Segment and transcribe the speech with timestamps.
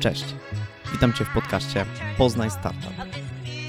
[0.00, 0.24] Cześć,
[0.92, 1.86] witam Cię w podcaście
[2.18, 2.92] Poznaj Startup.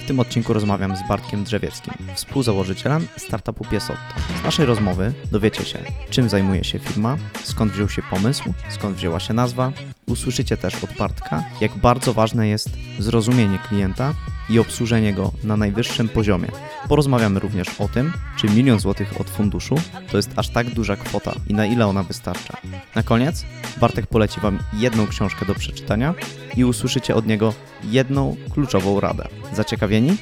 [0.04, 4.01] W tym odcinku rozmawiam z Bartkiem Drzewieckim, współzałożycielem startupu Piesotto.
[4.42, 9.20] Z naszej rozmowy dowiecie się, czym zajmuje się firma, skąd wziął się pomysł, skąd wzięła
[9.20, 9.71] się nazwa.
[10.07, 12.70] Usłyszycie też od Bartka, jak bardzo ważne jest
[13.00, 14.14] zrozumienie klienta
[14.50, 16.47] i obsłużenie go na najwyższym poziomie.
[16.88, 19.75] Porozmawiamy również o tym, czy milion złotych od funduszu
[20.11, 22.57] to jest aż tak duża kwota i na ile ona wystarcza.
[22.95, 23.45] Na koniec
[23.81, 26.13] Bartek poleci Wam jedną książkę do przeczytania
[26.57, 29.27] i usłyszycie od niego jedną kluczową radę.
[29.54, 30.17] Zaciekawieni?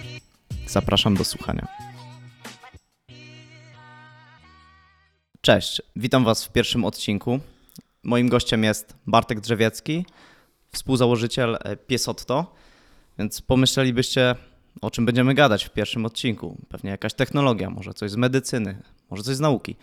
[0.67, 1.67] Zapraszam do słuchania.
[5.41, 7.39] Cześć, witam Was w pierwszym odcinku.
[8.03, 10.05] Moim gościem jest Bartek Drzewiecki,
[10.71, 11.57] współzałożyciel
[11.87, 12.55] Piesotto.
[13.19, 14.35] Więc pomyślelibyście,
[14.81, 16.57] o czym będziemy gadać w pierwszym odcinku.
[16.69, 19.75] Pewnie jakaś technologia, może coś z medycyny, może coś z nauki.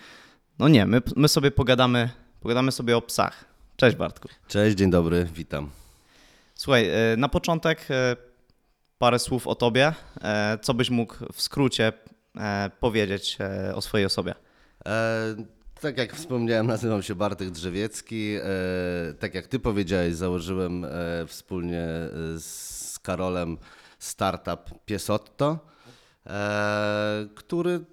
[0.58, 2.10] No nie, my, my sobie pogadamy,
[2.40, 3.44] pogadamy sobie o psach.
[3.76, 4.28] Cześć Bartku.
[4.48, 5.70] Cześć, dzień dobry, witam.
[6.54, 8.16] Słuchaj, e, na początek e,
[8.98, 9.92] parę słów o tobie.
[10.22, 11.92] E, co byś mógł w skrócie
[12.80, 13.38] powiedzieć
[13.74, 14.34] o swojej osobie?
[14.86, 15.34] E,
[15.80, 18.34] tak jak wspomniałem, nazywam się Bartek Drzewiecki.
[18.34, 20.86] E, tak jak ty powiedziałeś, założyłem
[21.26, 21.84] wspólnie
[22.38, 23.58] z Karolem
[23.98, 25.58] startup Piesotto,
[26.26, 27.84] e, który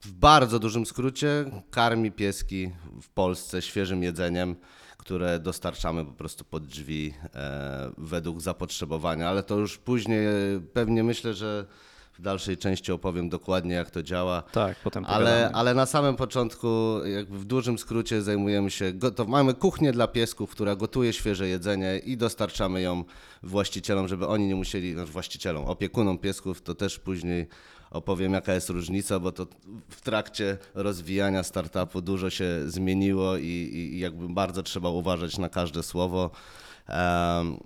[0.00, 2.70] w bardzo dużym skrócie karmi pieski
[3.02, 4.56] w Polsce świeżym jedzeniem,
[4.96, 10.26] które dostarczamy po prostu pod drzwi e, według zapotrzebowania, ale to już później
[10.72, 11.66] pewnie myślę, że
[12.18, 14.42] w dalszej części opowiem dokładnie, jak to działa.
[14.42, 16.68] Tak, potem ale, ale na samym początku,
[17.04, 18.92] jakby w dużym skrócie, zajmujemy się.
[19.16, 23.04] To mamy kuchnię dla piesków, która gotuje świeże jedzenie i dostarczamy ją
[23.42, 27.46] właścicielom, żeby oni nie musieli, znaczy właścicielom, opiekunom piesków, to też później
[27.90, 29.46] opowiem, jaka jest różnica, bo to
[29.88, 35.82] w trakcie rozwijania startupu dużo się zmieniło i, i jakby bardzo trzeba uważać na każde
[35.82, 36.30] słowo.
[36.88, 37.58] Um,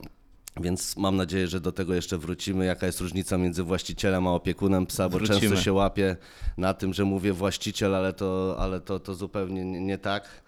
[0.61, 2.65] więc mam nadzieję, że do tego jeszcze wrócimy.
[2.65, 5.41] Jaka jest różnica między właścicielem a opiekunem psa, bo Wrócimy.
[5.41, 6.17] często się łapie
[6.57, 10.43] na tym, że mówię właściciel, ale to, ale to, to zupełnie nie, nie tak.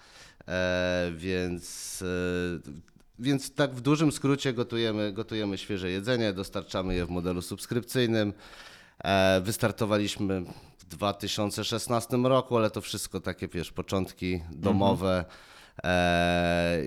[0.48, 2.72] E, więc, e,
[3.18, 8.32] więc tak w dużym skrócie gotujemy, gotujemy świeże jedzenie, dostarczamy je w modelu subskrypcyjnym.
[9.04, 10.44] E, wystartowaliśmy
[10.78, 15.18] w 2016 roku, ale to wszystko takie, wiesz, początki domowe.
[15.18, 15.50] Mhm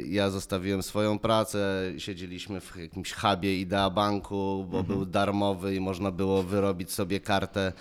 [0.05, 4.85] ja zostawiłem swoją pracę, siedzieliśmy w jakimś hubie Idea Banku, bo mhm.
[4.85, 7.73] był darmowy i można było wyrobić sobie kartę.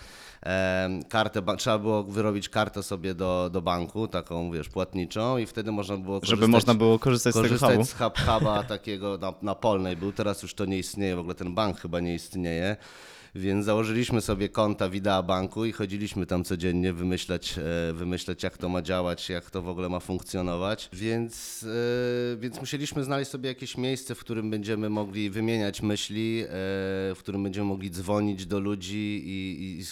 [0.46, 5.72] E, kartę, trzeba było wyrobić kartę sobie do, do banku, taką wiesz, płatniczą i wtedy
[5.72, 7.84] można było korzystać, Żeby można było korzystać, korzystać z tego hubu.
[7.84, 11.34] z hub, huba takiego na, na Polnej był, teraz już to nie istnieje, w ogóle
[11.34, 12.76] ten bank chyba nie istnieje.
[13.34, 18.68] Więc założyliśmy sobie konta Widea Banku i chodziliśmy tam codziennie wymyślać, e, wymyślać jak to
[18.68, 20.88] ma działać, jak to w ogóle ma funkcjonować.
[20.92, 21.62] Więc,
[22.34, 26.48] e, więc musieliśmy znaleźć sobie jakieś miejsce, w którym będziemy mogli wymieniać myśli, e,
[27.14, 29.84] w którym będziemy mogli dzwonić do ludzi i, i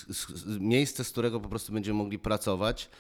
[0.61, 2.91] miejsce, z którego po prostu będziemy mogli pracować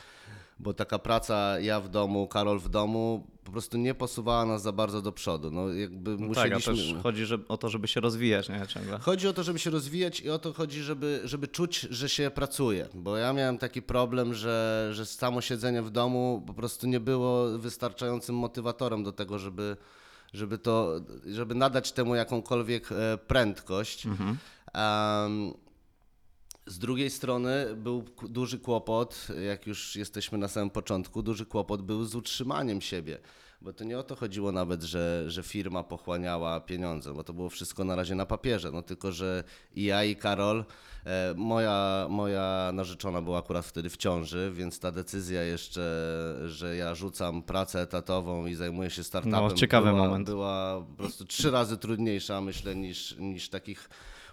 [0.61, 4.73] bo taka praca ja w domu, Karol w domu po prostu nie posuwała nas za
[4.73, 5.51] bardzo do przodu.
[5.51, 6.75] No, jakby no musieliśmy...
[6.75, 8.67] Tak, a też chodzi o to, żeby się rozwijać, nie?
[8.67, 8.99] Ciągle.
[8.99, 12.31] Chodzi o to, żeby się rozwijać i o to chodzi, żeby, żeby czuć, że się
[12.31, 12.89] pracuje.
[12.95, 17.59] Bo ja miałem taki problem, że, że samo siedzenie w domu po prostu nie było
[17.59, 19.77] wystarczającym motywatorem do tego, żeby,
[20.33, 24.07] żeby, to, żeby nadać temu jakąkolwiek e, prędkość.
[24.07, 24.39] Mhm.
[24.75, 25.55] Um,
[26.71, 32.05] z drugiej strony był duży kłopot, jak już jesteśmy na samym początku, duży kłopot był
[32.05, 33.19] z utrzymaniem siebie.
[33.63, 37.49] Bo to nie o to chodziło nawet, że, że firma pochłaniała pieniądze, bo to było
[37.49, 38.71] wszystko na razie na papierze.
[38.71, 39.45] No tylko, że
[39.75, 40.65] i ja, i Karol,
[41.07, 45.83] e, moja, moja narzeczona była akurat wtedy w ciąży, więc ta decyzja jeszcze,
[46.47, 50.27] że ja rzucam pracę etatową i zajmuję się startupem, no, ciekawy była, moment.
[50.27, 53.89] była po prostu trzy razy trudniejsza, myślę, niż, niż takich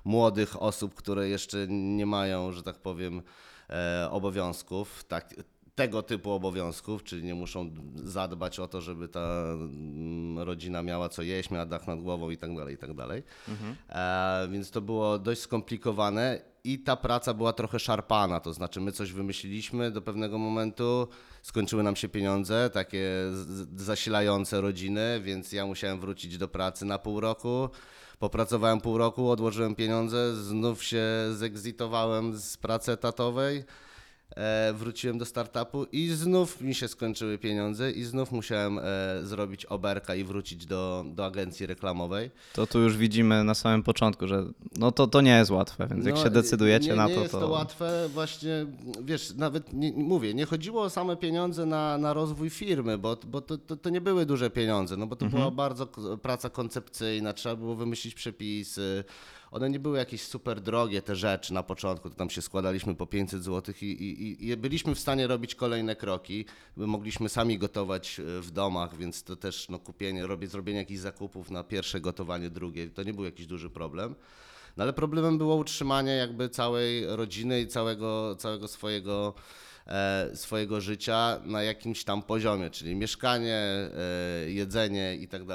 [0.07, 3.21] młodych osób, które jeszcze nie mają, że tak powiem,
[3.69, 5.33] e, obowiązków, tak,
[5.75, 11.21] tego typu obowiązków, czyli nie muszą zadbać o to, żeby ta mm, rodzina miała co
[11.21, 13.23] jeść, miała dach nad głową i tak dalej, i tak dalej.
[13.47, 13.75] Mhm.
[13.89, 18.91] E, więc to było dość skomplikowane i ta praca była trochę szarpana, to znaczy my
[18.91, 21.07] coś wymyśliliśmy do pewnego momentu,
[21.41, 23.09] skończyły nam się pieniądze, takie
[23.75, 27.69] zasilające rodziny, więc ja musiałem wrócić do pracy na pół roku.
[28.19, 31.03] Popracowałem pół roku, odłożyłem pieniądze, znów się
[31.33, 33.63] zegzitowałem z pracy etatowej.
[34.37, 38.83] E, wróciłem do startupu i znów mi się skończyły pieniądze i znów musiałem e,
[39.23, 42.31] zrobić oberka i wrócić do, do agencji reklamowej.
[42.53, 44.43] To tu już widzimy na samym początku, że
[44.77, 47.19] no to, to nie jest łatwe, więc jak No, się decydujecie nie, na nie to,
[47.21, 47.47] jest to, to...
[47.47, 48.65] łatwe, właśnie,
[49.03, 53.41] wiesz, nawet nie, mówię, nie chodziło o same pieniądze na, na rozwój firmy, bo, bo
[53.41, 55.41] to, to, to nie były duże pieniądze, no bo to Mhm.
[55.43, 55.87] była bardzo
[56.21, 59.03] praca koncepcyjna, trzeba było wymyślić przepisy,
[59.51, 63.07] one nie były jakieś super drogie, te rzeczy na początku, to tam się składaliśmy po
[63.07, 66.45] 500 zł i, i, i byliśmy w stanie robić kolejne kroki,
[66.75, 70.99] My mogliśmy sami gotować e, w domach, więc to też no, kupienie, robię, zrobienie jakichś
[70.99, 74.15] zakupów na pierwsze gotowanie, drugie, to nie był jakiś duży problem.
[74.77, 79.33] No ale problemem było utrzymanie jakby całej rodziny i całego, całego swojego,
[79.87, 83.91] e, swojego życia na jakimś tam poziomie, czyli mieszkanie, e,
[84.49, 85.45] jedzenie i tak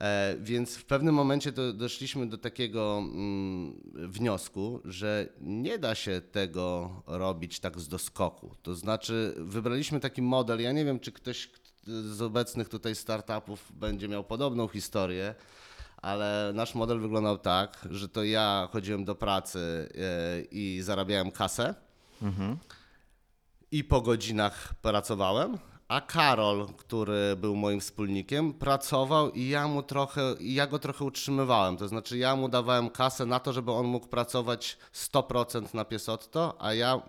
[0.00, 6.90] E, Więc w pewnym momencie doszliśmy do takiego mm, wniosku, że nie da się tego
[7.06, 8.54] robić tak z doskoku.
[8.62, 10.60] To znaczy, wybraliśmy taki model.
[10.60, 11.50] Ja nie wiem, czy ktoś
[11.86, 15.34] z obecnych tutaj startupów będzie miał podobną historię,
[15.96, 21.74] ale nasz model wyglądał tak, że to ja chodziłem do pracy e, i zarabiałem kasę
[23.70, 25.58] i po godzinach pracowałem,
[25.88, 31.76] a Karol, który był moim wspólnikiem, pracował i ja mu trochę, ja go trochę utrzymywałem.
[31.76, 36.54] To znaczy ja mu dawałem kasę na to, żeby on mógł pracować 100% na Piesotto,
[36.58, 37.00] a ja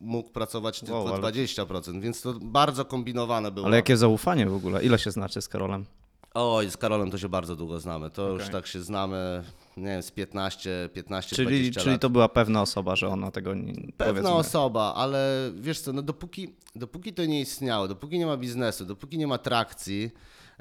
[0.00, 3.66] mógł pracować tylko Wow, ale- 20%, więc to bardzo kombinowane było.
[3.66, 4.84] Ale jakie zaufanie w ogóle?
[4.84, 5.86] Ile się znacie z Karolem?
[6.34, 8.10] Oj, z Karolem to się bardzo długo znamy.
[8.10, 8.52] To już Okej.
[8.52, 9.44] tak się znamy,
[9.76, 12.00] nie wiem, z 15, 15 Czyli, 20 czyli lat.
[12.00, 16.54] to była pewna osoba, że ona tego nie Pewna osoba, ale wiesz co, no dopóki,
[16.76, 20.10] dopóki to nie istniało, dopóki nie ma biznesu, dopóki nie ma trakcji,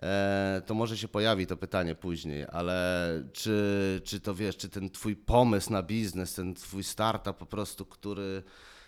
[0.01, 4.89] e, to może się pojawi to pytanie później, ale czy, czy to wiesz, czy ten
[4.89, 8.43] twój pomysł na biznes, ten twój startup po prostu, który,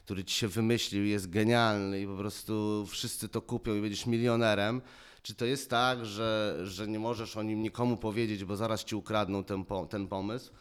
[0.06, 4.82] który ci się wymyślił, jest genialny i po prostu wszyscy to kupią i będziesz milionerem,
[5.24, 8.96] czy to jest tak, że, że nie możesz o nim nikomu powiedzieć, bo zaraz ci
[8.96, 10.52] ukradną ten, ten pomysł?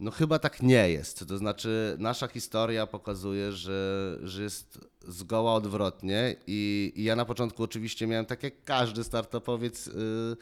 [0.00, 1.28] No chyba tak nie jest.
[1.28, 4.78] To znaczy nasza historia pokazuje, że, że jest
[5.08, 10.36] zgoła odwrotnie i, i ja na początku oczywiście miałem tak jak każdy startupowiec yy,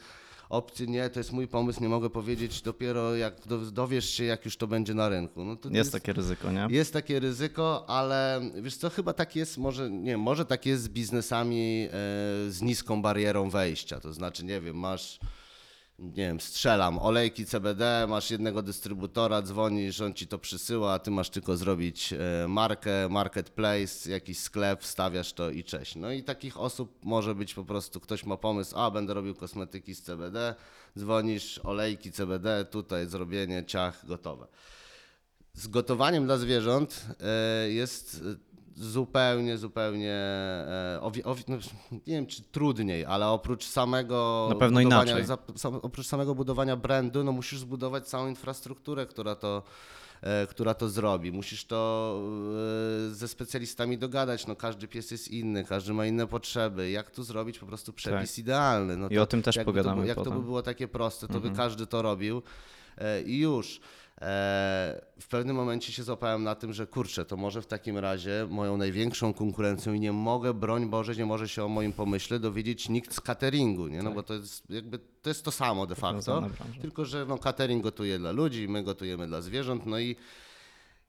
[0.49, 4.45] opcję, nie, to jest mój pomysł, nie mogę powiedzieć dopiero jak do, dowiesz się, jak
[4.45, 5.45] już to będzie na rynku.
[5.45, 6.67] No to Jest takie ryzyko, nie?
[6.69, 10.89] jest takie ryzyko, ale wiesz co, chyba tak jest, może nie może tak jest z
[10.89, 11.89] biznesami e,
[12.51, 13.99] z niską barierą wejścia.
[13.99, 15.19] To znaczy, nie wiem, masz,
[15.99, 21.11] nie wiem, strzelam, olejki CBD, masz jednego dystrybutora, dzwonisz, on ci to przysyła, a ty
[21.11, 25.95] masz tylko zrobić e, markę, marketplace, jakiś sklep, wstawiasz to i cześć.
[25.95, 29.95] No i takich osób może być po prostu, ktoś ma pomysł, a będę robił kosmetyki
[29.95, 30.55] z CBD,
[30.97, 34.47] dzwonisz, olejki CBD, tutaj zrobienie, ciach, gotowe.
[35.53, 38.23] Z gotowaniem dla zwierząt e, jest
[38.77, 40.99] zupełnie, zupełnie, e,
[41.47, 41.57] no,
[42.07, 45.37] nie wiem czy trudniej, ale oprócz samego Na pewno budowania, za,
[45.81, 49.63] oprócz samego budowania brandu, no musisz zbudować całą infrastrukturę, która to,
[50.21, 51.31] e, która to zrobi.
[51.31, 52.21] Musisz to
[53.11, 56.89] e, ze specjalistami dogadać, no każdy pies jest inny, każdy ma inne potrzeby.
[56.89, 58.97] Jak tu zrobić po prostu przepis idealny?
[58.97, 59.11] No Tak.
[59.11, 60.39] I o tym też pogadamy To, jak to potem.
[60.39, 62.41] by było takie proste, to by każdy to robił
[63.25, 63.79] i już.
[64.21, 68.47] E, W pewnym momencie się złapałem na tym, że kurczę, to może w takim razie
[68.49, 72.89] moją największą konkurencją i nie mogę, broń Boże, nie może się o moim pomyśle dowiedzieć
[72.89, 74.03] nikt z cateringu, nie?
[74.03, 76.81] No bo to jest jakby, to jest to samo de facto, branża.
[76.81, 80.15] tylko że no catering gotuje dla ludzi, my gotujemy dla zwierząt, no i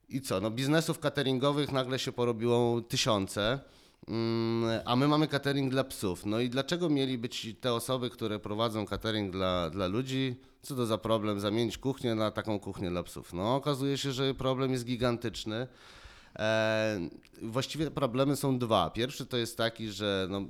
[0.09, 0.41] i co?
[0.41, 3.59] No biznesów cateringowych nagle się porobiło tysiące,
[4.07, 6.25] mm, a my mamy catering dla psów.
[6.25, 10.35] No i dlaczego mieli być te osoby, które prowadzą catering dla, dla ludzi?
[10.61, 13.33] Co to za problem zamienić kuchnię na taką kuchnię dla psów?
[13.33, 15.67] No okazuje się, że problem jest gigantyczny.
[16.39, 16.99] E,
[17.41, 18.89] właściwie problemy są dwa.
[18.89, 20.41] Pierwszy to jest taki, że no,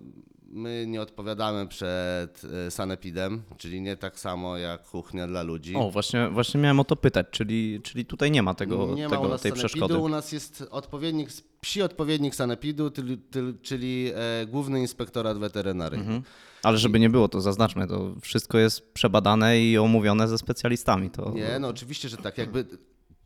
[0.52, 5.76] my nie odpowiadamy przed e, sanepidem, czyli nie tak samo jak kuchnia dla ludzi.
[5.76, 9.10] O, właśnie, właśnie miałem o to pytać, czyli, czyli tutaj nie ma tego, Nie ma
[9.16, 9.98] tego u nas tej sanepidu, przeszkody.
[9.98, 11.30] u nas jest odpowiednik,
[11.62, 16.04] psi odpowiednik sanepidu, tyl- czyli e, Główny Inspektorat Weterynaryjny.
[16.06, 16.24] Mhm.
[16.64, 21.10] Ale żeby nie było, to zaznaczmy, to wszystko jest przebadane i omówione ze specjalistami.
[21.10, 22.38] To, Nie, no oczywiście, że tak.
[22.38, 22.66] Jakby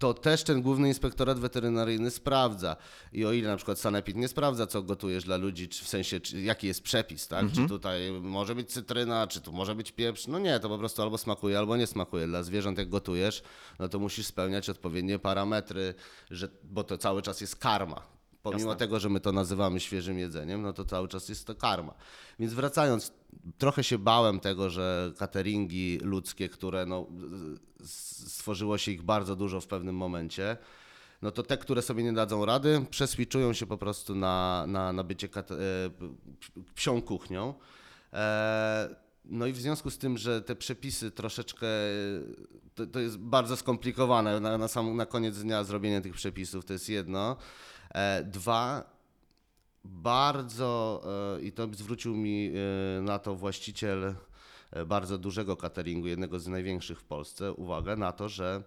[0.04, 2.76] to też ten Główny Inspektorat Weterynaryjny sprawdza.
[3.14, 6.20] I o ile na przykład sanepid nie sprawdza, co gotujesz dla ludzi, czy w sensie,
[6.20, 7.44] czy, jaki jest przepis, tak?
[7.44, 7.68] Mhm.
[7.68, 10.28] Czy tutaj może być cytryna, czy tu może być pieprz.
[10.28, 12.28] No nie, to po prostu albo smakuje, albo nie smakuje.
[12.28, 13.44] Dla zwierząt jak gotujesz,
[13.80, 15.94] no to musisz spełniać odpowiednie parametry,
[16.32, 18.13] że, bo to cały czas jest karma.
[18.44, 18.80] Pomimo Jasne.
[18.80, 21.94] tego, że my to nazywamy świeżym jedzeniem, no to cały czas jest to karma.
[22.40, 23.14] Więc wracając,
[23.58, 27.08] trochę się bałem tego, że cateringi ludzkie, które no,
[28.26, 30.58] stworzyło się ich bardzo dużo w pewnym momencie,
[31.22, 35.04] no to te, które sobie nie dadzą rady, przeswitchują się po prostu na, na, na
[35.04, 35.50] bycie e,
[36.76, 37.54] psią kuchnią.
[38.14, 38.96] E,
[39.26, 41.68] no i w związku z tym, że te przepisy troszeczkę,
[42.76, 46.74] to, to jest bardzo skomplikowane, na, na, sam, na koniec dnia zrobienie tych przepisów to
[46.74, 47.38] jest jedno.
[47.94, 48.84] E, dwa,
[49.84, 51.04] bardzo,
[51.38, 52.52] e, i to zwrócił mi
[52.98, 54.16] e, na to właściciel
[54.86, 58.64] bardzo dużego cateringu, jednego z największych w Polsce, uwagę na to, że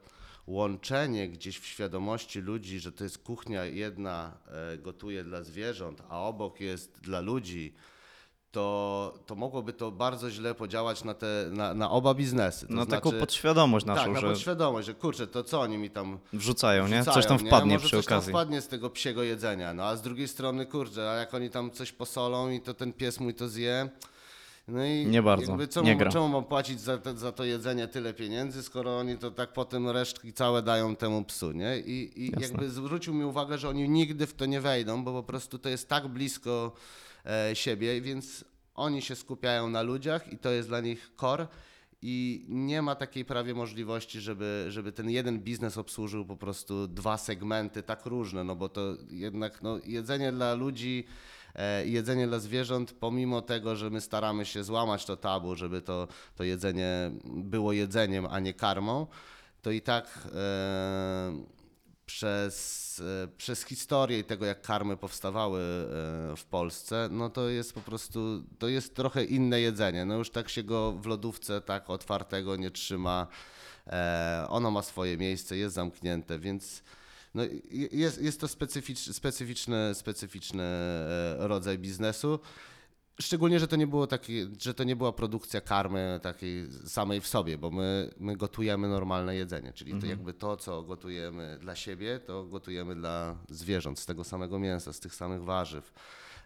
[0.46, 4.38] łączenie gdzieś w świadomości ludzi, że to jest kuchnia jedna
[4.78, 7.74] gotuje dla zwierząt, a obok jest dla ludzi,
[8.56, 12.66] to, to mogłoby to bardzo źle podziałać na, te, na, na oba biznesy.
[12.66, 15.78] To No znaczy, taką podświadomość naszą, tak, na że podświadomość, że kurczę, to co oni
[15.78, 16.94] mi tam wrzucają, nie?
[16.96, 17.46] wrzucają, Coś tam nie?
[17.48, 18.32] wpadnie Może przy coś okazji.
[18.32, 21.50] Tam wpadnie z tego psiego jedzenia, no a z drugiej strony, kurczę, a jak oni
[21.50, 23.88] tam coś posolą i to ten pies mój to zje,
[24.68, 26.10] no i Nie bardzo, jakby czemu, nie gra.
[26.12, 29.88] czemu mam płacić za, te, za to jedzenie tyle pieniędzy, skoro oni to tak potem
[29.90, 31.78] resztki całe dają temu psu, nie?
[31.78, 35.22] I, i jakby zwrócił mi uwagę, że oni nigdy w to nie wejdą, bo po
[35.22, 36.72] prostu to jest tak blisko
[37.54, 41.46] siebie, więc oni się skupiają na ludziach i to jest dla nich core
[42.02, 47.18] i nie ma takiej prawie możliwości, żeby, żeby ten jeden biznes obsłużył po prostu dwa
[47.18, 48.80] segmenty tak różne, no bo to
[49.10, 51.04] jednak no, jedzenie dla ludzi
[51.54, 56.08] e, jedzenie dla zwierząt, pomimo tego, że my staramy się złamać to tabu, żeby to,
[56.36, 59.06] to jedzenie było jedzeniem, a nie karmą,
[59.62, 61.55] to i tak e,
[62.06, 67.72] przez, e, przez historię i tego, jak karmy powstawały e, w Polsce, no to jest
[67.72, 70.04] po prostu, to jest trochę inne jedzenie.
[70.04, 73.26] No już tak się go w lodówce tak otwartego nie trzyma.
[73.86, 76.82] E, Ono ma swoje miejsce, jest zamknięte, więc
[77.34, 77.42] no
[77.92, 80.64] jest, jest to specyficz, specyficzny, specyficzny
[81.38, 82.38] rodzaj biznesu.
[83.20, 87.26] Szczególnie, że to nie było taki, że to nie była produkcja karmy takiej samej w
[87.26, 90.00] sobie, bo my, my gotujemy normalne jedzenie, czyli Mhm.
[90.02, 94.92] to jakby to, co gotujemy dla siebie, to gotujemy dla zwierząt, z tego samego mięsa,
[94.92, 95.92] z tych samych warzyw.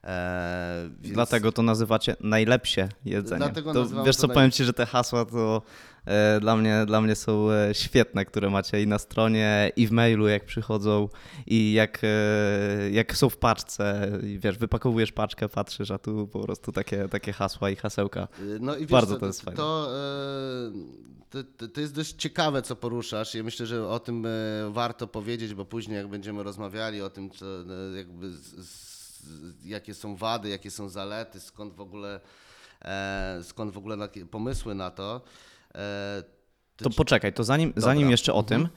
[0.04, 3.38] E, więc- Dlatego to nazywacie najlepsze jedzenie.
[3.38, 5.62] Dlatego to, wiesz to co, naj- powiem Ci, że te hasła to
[6.04, 9.92] e, dla, mnie, dla mnie są e, świetne, które macie i na stronie, i w
[9.92, 11.09] mailu, jak przychodzą,
[11.47, 14.11] i jak, e, jak są w paczce.
[14.23, 18.28] I wiesz, wypakowujesz paczkę, patrzysz, a tu po prostu takie, takie hasła i hasełka.
[18.61, 19.57] No i wiesz, Bardzo co, to jest fajne.
[19.57, 19.88] To,
[20.69, 20.71] e,
[21.30, 23.35] to, to, to jest dość ciekawe, co poruszasz.
[23.35, 24.28] Ja myślę, że o tym e,
[24.71, 29.00] warto powiedzieć, bo później jak będziemy rozmawiali o tym, co, e, jakby z, z,
[29.65, 32.21] jakie są wady, jakie są zalety, skąd w ogóle,
[32.83, 35.21] e, skąd w ogóle pomysły na to.
[35.75, 36.23] E,
[36.77, 38.62] To poczekaj, to zanim, zanim jeszcze o Mhm.
[38.62, 38.69] tym,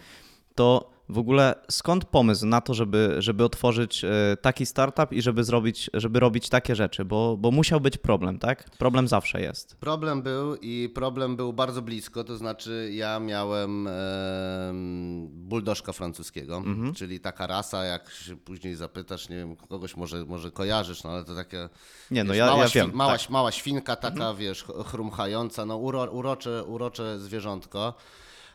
[0.56, 4.10] to w ogóle skąd pomysł na to, żeby, żeby otworzyć e,
[4.42, 7.06] taki startup i żeby zrobić, żeby robić takie rzeczy?
[7.06, 8.70] Bo, bo musiał być problem, tak?
[8.78, 9.76] Problem zawsze jest.
[9.76, 16.94] Problem był i problem był bardzo blisko, to znaczy ja miałem em, buldożka francuskiego, Mhm.
[16.94, 21.24] czyli taka rasa, jak się później zapytasz, nie wiem, kogoś może, może kojarzysz, no ale
[21.24, 21.70] to takie
[22.12, 22.92] Nie, no wiesz, ja, mała, ja świn- wiem.
[22.94, 23.20] mała, tak.
[23.22, 23.34] Mhm.
[23.34, 27.94] mała świnka taka, wiesz, ch- chrumchająca, no uro, urocze, urocze zwierzątko.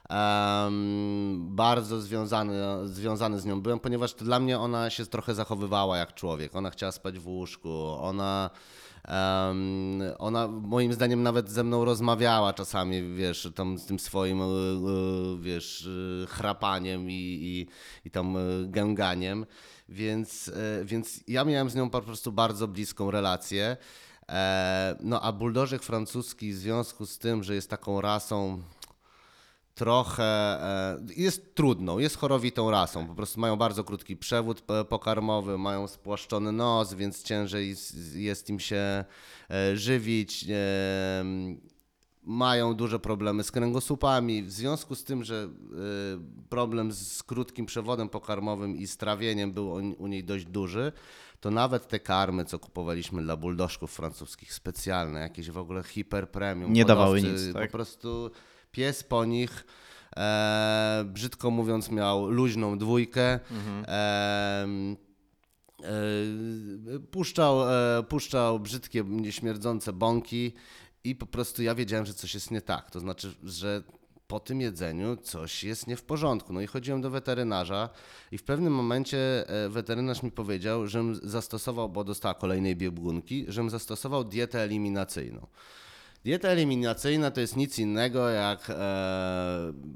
[0.09, 6.15] Em, bardzo związany, związany z nią byłem, ponieważ dla mnie ona się trochę zachowywała jak
[6.15, 6.57] człowiek.
[6.57, 8.51] Ona chciała spać w łóżku, ona,
[9.05, 14.45] em, ona moim zdaniem nawet ze mną rozmawiała czasami, wiesz, tam z tym swoim, e,
[14.45, 14.49] e,
[15.41, 15.89] wiesz,
[16.23, 17.67] e, chrapaniem i, i,
[18.05, 18.37] i tam
[18.67, 19.47] gęganiem.
[19.89, 20.53] Więc,
[20.85, 23.77] więc ja miałem z nią po prostu bardzo bliską relację.
[25.01, 28.63] No a buldożek francuski w związku z tym, że jest taką rasą
[29.79, 33.07] trochę e, jest trudną, jest chorowitą rasą.
[33.07, 37.75] Po prostu mają bardzo krótki przewód p- pokarmowy, mają spłaszczony nos, więc ciężej
[38.15, 39.05] jest im się
[39.51, 40.47] e, żywić.
[40.51, 41.25] e,
[42.23, 44.43] Mają duże problemy z kręgosłupami.
[44.43, 45.49] W związku z tym, że e,
[46.49, 50.93] problem z krótkim przewodem pokarmowym i z trawieniem był u- niej dość duży,
[51.41, 56.73] to nawet te karmy, co kupowaliśmy dla buldożków francuskich, specjalne, jakieś w ogóle hiper premium,
[56.73, 57.71] Nie dawały hodowcy, nic, po tak?
[57.71, 58.31] prostu
[58.73, 59.67] pies po nich,
[60.17, 63.41] e, brzydko mówiąc, miał luźną dwójkę.
[63.51, 63.85] Mhm.
[63.89, 64.97] em,
[65.83, 70.53] e, puszczał, e, puszczał brzydkie, śmierdzące bąki
[71.05, 72.91] i po prostu ja wiedziałem, że coś jest nie tak.
[72.91, 73.83] To znaczy, że
[74.29, 76.53] po tym jedzeniu coś jest nie w porządku.
[76.53, 77.89] No i chodziłem do weterynarza
[78.33, 83.71] i w pewnym momencie e, weterynarz mi powiedział, żebym zastosował, bo dostała kolejnej biegunki, żebym
[83.71, 85.47] zastosował dietę eliminacyjną.
[86.29, 88.75] Dieta eliminacyjna to jest nic innego jak e,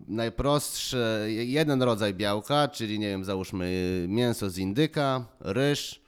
[0.09, 6.01] najprostszy jeden rodzaj białka, czyli nie wiem, załóżmy mięso z indyka, ryż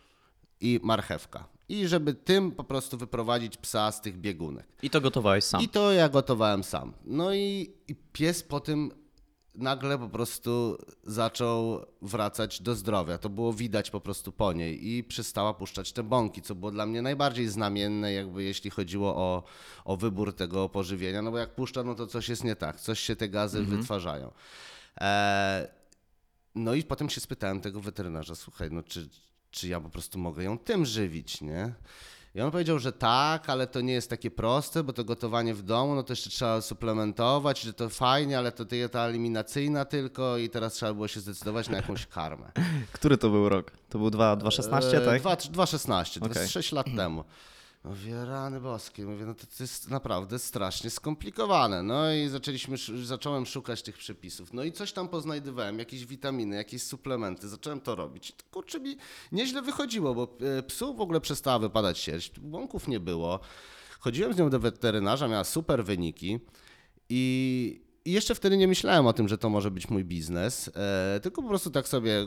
[0.60, 1.48] i marchewka.
[1.68, 4.66] I żeby tym po prostu wyprowadzić psa z tych biegunek.
[4.82, 5.62] I to gotowałeś sam.
[5.62, 6.92] I to ja gotowałem sam.
[7.04, 8.90] No i, i pies po tym
[9.54, 13.18] nagle po prostu zaczął wracać do zdrowia.
[13.18, 16.86] To było widać po prostu po niej i przestała puszczać te bąki, co było dla
[16.86, 19.42] mnie najbardziej znamienne, jakby jeśli chodziło o,
[19.84, 23.00] o wybór tego pożywienia, no bo jak puszcza, no to coś jest nie tak, coś
[23.00, 24.30] się te gazy wytwarzają.
[25.00, 25.68] E,
[26.54, 29.08] no i potem się spytałem tego weterynarza, słuchaj, no czy,
[29.50, 31.74] czy ja po prostu mogę ją tym żywić, nie?
[32.34, 35.62] I on powiedział, że tak, ale to nie jest takie proste, bo to gotowanie w
[35.62, 40.50] domu, no to jeszcze trzeba suplementować, że to fajnie, ale to dieta eliminacyjna tylko i
[40.50, 42.52] teraz trzeba było się zdecydować na jakąś karmę.
[42.92, 43.70] Który to był rok?
[43.88, 45.22] To był 2016, E, tak?
[45.22, 47.24] dwa- 2,16, to jest 6 lat temu.
[47.84, 51.82] Mówię, rany boskie, mówię, no to, to jest naprawdę strasznie skomplikowane.
[51.82, 54.52] No i zaczęliśmy, zacząłem szukać tych przepisów.
[54.52, 58.30] No i coś tam poznajdywałem, jakieś witaminy, jakieś suplementy, zacząłem to robić.
[58.30, 58.96] I to kurczę mi
[59.32, 63.40] nieźle wychodziło, bo e, psu w ogóle przestała wypadać sierść, błąków nie było.
[64.00, 66.40] Chodziłem z nią do weterynarza, miała super wyniki
[67.08, 71.20] i, i jeszcze wtedy nie myślałem o tym, że to może być mój biznes, e,
[71.22, 72.26] tylko po prostu tak sobie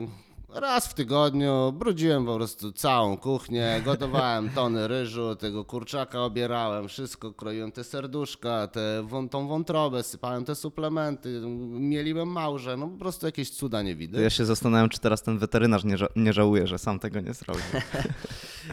[0.60, 7.34] raz w tygodniu brudziłem po prostu całą kuchnię, gotowałem tony ryżu, tego kurczaka obierałem, wszystko,
[7.34, 13.50] kroiłem te serduszka, te, tą wątrobę, sypałem te suplementy, mieliłem małże, no po prostu jakieś
[13.50, 14.22] cuda nie widzę.
[14.22, 17.34] ja się zastanawiam, czy teraz ten weterynarz nie, ża- nie żałuje, że sam tego nie
[17.34, 17.64] zrobił.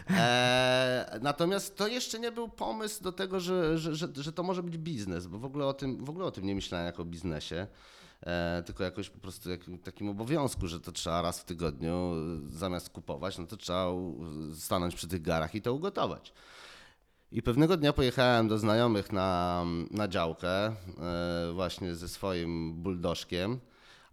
[0.09, 4.63] E, natomiast to jeszcze nie był pomysł do tego, że, że, że, że to może
[4.63, 7.05] być biznes, bo w ogóle o tym, w ogóle o tym nie myślałem jako o
[7.05, 7.67] biznesie.
[8.25, 9.49] E, tylko jakoś po prostu
[9.83, 13.87] takim obowiązku, że to trzeba raz w tygodniu e, zamiast kupować, no to trzeba
[14.53, 16.33] stanąć przy tych garach i to ugotować.
[17.31, 20.73] I pewnego dnia pojechałem do znajomych na, na działkę e,
[21.53, 23.59] właśnie ze swoim buldożkiem,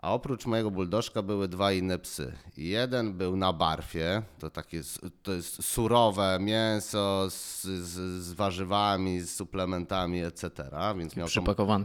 [0.02, 2.32] a oprócz mojego buldożka były dwa inne psy.
[2.56, 4.80] Jeden był na barfie, to takie
[5.22, 10.50] to jest surowe mięso z, z, z warzywami, z suplementami, etc.
[10.98, 11.34] Więc miał taki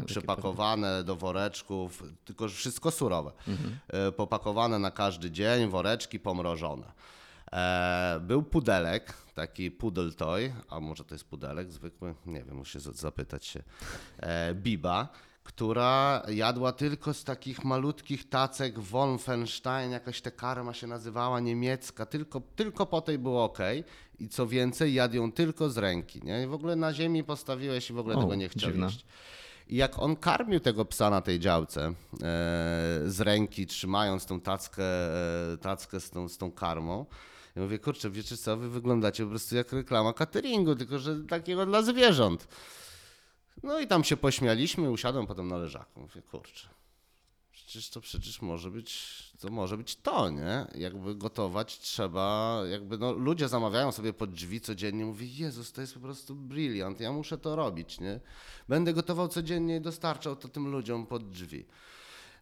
[0.05, 3.31] Przypakowane do woreczków, tylko wszystko surowe.
[3.88, 6.91] E, Popakowane na każdy dzień, woreczki pomrożone.
[7.53, 12.79] E, Był pudelek, taki pudel toy, a może to jest pudelek zwykły, nie wiem, muszę
[12.79, 13.63] za- zapytać się.
[14.19, 15.07] E, Biba,
[15.48, 22.42] która jadła tylko z takich malutkich tacek Wolfenstein, jakaś ta karma się nazywała niemiecka, tylko,
[22.56, 23.58] tylko po tej było ok.
[24.20, 26.22] I co więcej, jadł ją tylko z ręki.
[26.24, 26.44] Nie?
[26.44, 28.86] I w ogóle na ziemi postawiłeś i w ogóle O, tego nie chciał dziwne.
[28.86, 29.06] jeść.
[29.68, 31.94] I jak on karmił tego psa na tej działce e,
[33.06, 34.83] z ręki, trzymając tą tackę,
[35.53, 37.05] e, tackę z, tą, z tą karmą,
[37.55, 41.66] ja mówię, kurczę, wiecie co, wy wyglądacie po prostu jak reklama cateringu, tylko że takiego
[41.66, 42.48] dla zwierząt.
[43.63, 46.00] No i tam się pośmialiśmy, usiadłem potem na leżaku.
[46.00, 46.70] Mówię, kurczę,
[47.51, 50.67] przecież to przecież może być, to może być to, nie?
[50.75, 55.93] Jakby gotować trzeba, jakby no, ludzie zamawiają sobie pod drzwi codziennie, mówię, Jezus, to jest
[55.93, 58.20] po prostu brilliant, ja muszę to robić, nie?
[58.70, 61.65] Będę gotował codziennie i dostarczał to tym ludziom pod drzwi.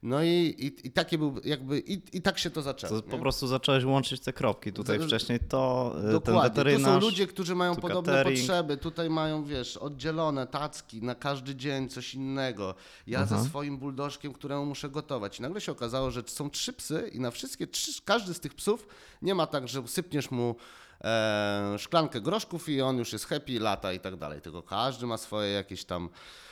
[0.06, 3.02] No i, i, i takie był, jakby, i, i tak się to zaczęło.
[3.02, 4.74] To po prostu zacząłeś łączyć te kropki.
[4.74, 6.42] Tutaj wcześniej to ten Dokładnie.
[6.50, 6.94] weterynarz.
[6.94, 8.40] To są ludzie, którzy mają podobne catering.
[8.40, 8.78] potrzeby.
[8.78, 12.76] Tutaj mają, wiesz, oddzielone tacki na każdy dzień coś innego.
[13.08, 15.40] Ja ze swoim buldożkiem, któremu muszę gotować.
[15.40, 18.54] I nagle się okazało, że są trzy psy i na wszystkie trzy, każdy z tych
[18.54, 18.88] psów
[19.22, 20.56] nie ma tak, że sypniesz mu
[21.04, 24.42] e, szklankę groszków i on już jest happy, lata i tak dalej.
[24.42, 26.45] Tylko każdy ma swoje jakieś tam e, e,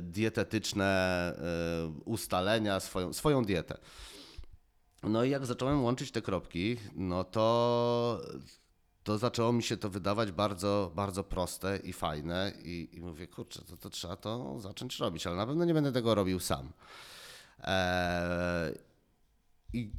[0.00, 3.78] dietetyczne e, ustalenia, swoją, swoją dietę.
[5.02, 8.20] No i jak zacząłem łączyć te kropki, no to,
[9.02, 13.62] to zaczęło mi się to wydawać bardzo, bardzo proste i fajne i, i mówię, kurczę,
[13.62, 16.72] to, to trzeba to zacząć robić, ale na pewno nie będę tego robił sam.
[17.64, 18.74] Eee,
[19.72, 19.90] I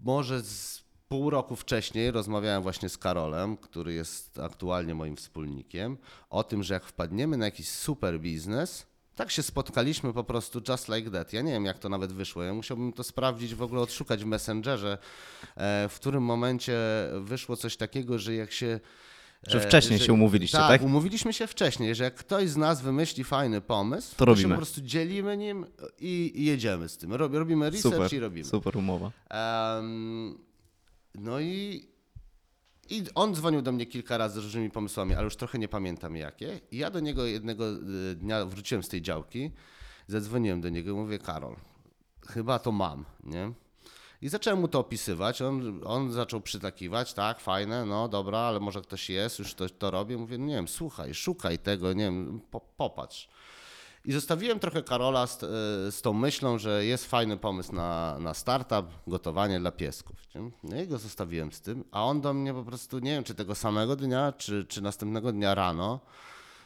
[0.00, 5.96] może z pół roku wcześniej rozmawiałem właśnie z Karolem, który jest aktualnie moim wspólnikiem,
[6.30, 10.88] o tym, że jak wpadniemy na jakiś super biznes, tak się spotkaliśmy po prostu just
[10.88, 11.32] like that.
[11.32, 12.42] Ja nie wiem, jak to nawet wyszło.
[12.42, 14.98] Ja musiałbym to sprawdzić, w ogóle odszukać w Messengerze,
[15.56, 16.76] e, w którym momencie
[17.20, 18.80] wyszło coś takiego, że jak się
[19.46, 20.82] Że e, wcześniej się umówiliście, tak?
[20.82, 24.48] umówiliśmy się wcześniej, że jak ktoś z nas wymyśli fajny pomysł, To się robimy.
[24.54, 25.66] po prostu dzielimy nim
[26.00, 27.14] i, i jedziemy z tym.
[27.14, 28.44] Rob, robimy research Super, i robimy.
[28.48, 29.10] super umowa.
[29.30, 30.38] Em,
[31.14, 31.88] no i,
[32.90, 36.16] i on dzwonił do mnie kilka razy z różnymi pomysłami, ale już trochę nie pamiętam
[36.16, 36.60] jakie.
[36.70, 39.50] I ja do niego jednego y, dnia wróciłem z tej działki,
[40.06, 41.56] zadzwoniłem do niego i mówię, Karol,
[42.28, 43.52] chyba to mam, nie?
[44.22, 48.80] I zacząłem mu to opisywać, on, on zaczął przytakiwać, tak, fajne, no dobra, ale może
[48.80, 50.16] ktoś jest, już to, to robię.
[50.16, 53.28] Mówię, nie wiem, słuchaj, szukaj tego, nie wiem, po, popatrz.
[54.04, 55.46] I zostawiłem trochę Karola z, e,
[55.92, 60.16] z tą myślą, że jest fajny pomysł na, na startup, gotowanie dla piesków.
[60.34, 60.50] nie?
[60.62, 63.54] No go zostawiłem z tym, a on do mnie po prostu, nie wiem, czy tego
[63.54, 66.00] samego dnia, czy, czy następnego dnia rano,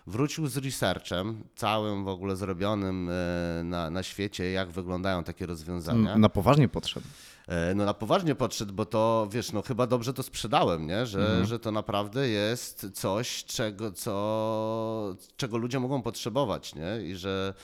[0.07, 6.19] wrócił z researchem, całym w ogóle zrobionym e, na, na świecie, jak wyglądają takie rozwiązania.
[6.19, 7.07] Na poważnie podszedł.
[7.49, 11.07] E, No na poważnie podszedł, bo to wiesz, no chyba dobrze to sprzedałem, nie?
[11.07, 17.03] Że, że to naprawdę jest coś, czego, co, czego ludzie mogą potrzebować, nie?
[17.07, 17.55] I że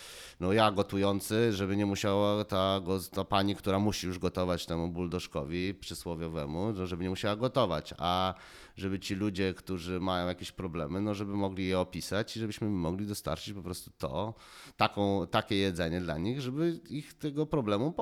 [0.40, 2.80] no ja gotujący, żeby nie musiała ta,
[3.14, 8.34] ta pani, która musi już gotować temu buldożkowi przysłowiowemu, że- żeby nie musiała gotować, a
[8.78, 13.06] żeby ci ludzie, którzy mają jakieś problemy, no żeby mogli je opisać i żebyśmy mogli
[13.06, 14.34] dostarczyć po prostu to,
[14.76, 17.94] taką, takie jedzenie dla nich, żeby ich tego problemu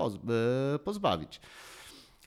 [0.74, 1.40] e, pozbawić.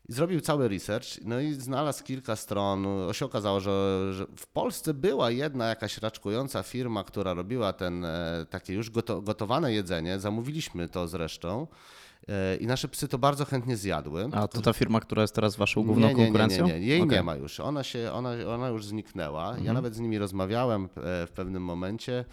[0.10, 2.88] Zrobił cały research, no i znalazł kilka stron.
[3.12, 8.46] Się okazało, że, że w Polsce była jedna jakaś raczkująca firma, która robiła ten e,
[8.50, 10.20] takie już goto, gotowane jedzenie.
[10.20, 11.68] Zamówiliśmy to zresztą.
[12.30, 14.30] E, I nasze psy to bardzo chętnie zjadły.
[14.32, 16.68] A to ta firma, która jest teraz waszą główną nie, nie, konkurencją?
[16.68, 16.88] Nie, nie, nie.
[16.88, 17.18] Jej Okej.
[17.18, 17.60] nie ma już.
[17.60, 19.48] Ona, się, ona, ona już zniknęła.
[19.48, 19.66] Mhm.
[19.66, 20.88] Ja nawet z nimi rozmawiałem e,
[21.28, 22.26] w pewnym momencie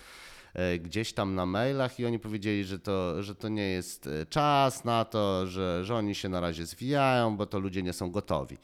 [0.55, 4.85] e, gdzieś tam na mailach i oni powiedzieli, że to, że to nie jest czas
[4.85, 8.59] na to, że, że oni się na razie zwijają, bo to ludzie nie są gotowi.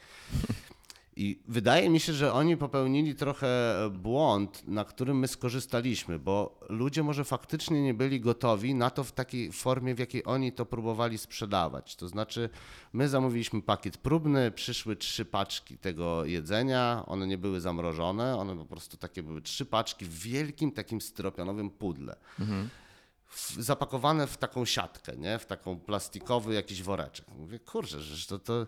[1.16, 7.02] I wydaje mi się, że oni popełnili trochę błąd, na którym my skorzystaliśmy, bo ludzie
[7.02, 11.18] może faktycznie nie byli gotowi na to w takiej formie, w jakiej oni to próbowali
[11.18, 11.96] sprzedawać.
[11.96, 12.48] To znaczy,
[12.92, 18.64] my zamówiliśmy pakiet próbny, przyszły trzy paczki tego jedzenia, one nie były zamrożone, one po
[18.64, 22.16] prostu takie były trzy paczki w wielkim takim styropianowym pudle.
[23.26, 25.38] W, zapakowane w taką siatkę, nie?
[25.38, 27.26] w taką plastikowy jakiś woreczek.
[27.38, 28.66] Mówię, kurczę, że to, to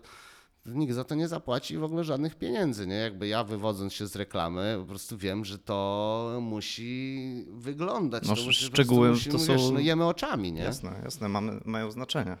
[0.65, 2.95] nikt za to nie zapłaci w ogóle żadnych pieniędzy, nie?
[2.95, 8.27] Jakby ja wywodząc się z reklamy, po prostu wiem, że to musi wyglądać.
[8.27, 10.61] No, to musi, szczegóły prostu to musi, są- Wiesz, no jemy oczami, nie?
[10.61, 12.37] Jasne, jasne, mamy, mają znaczenie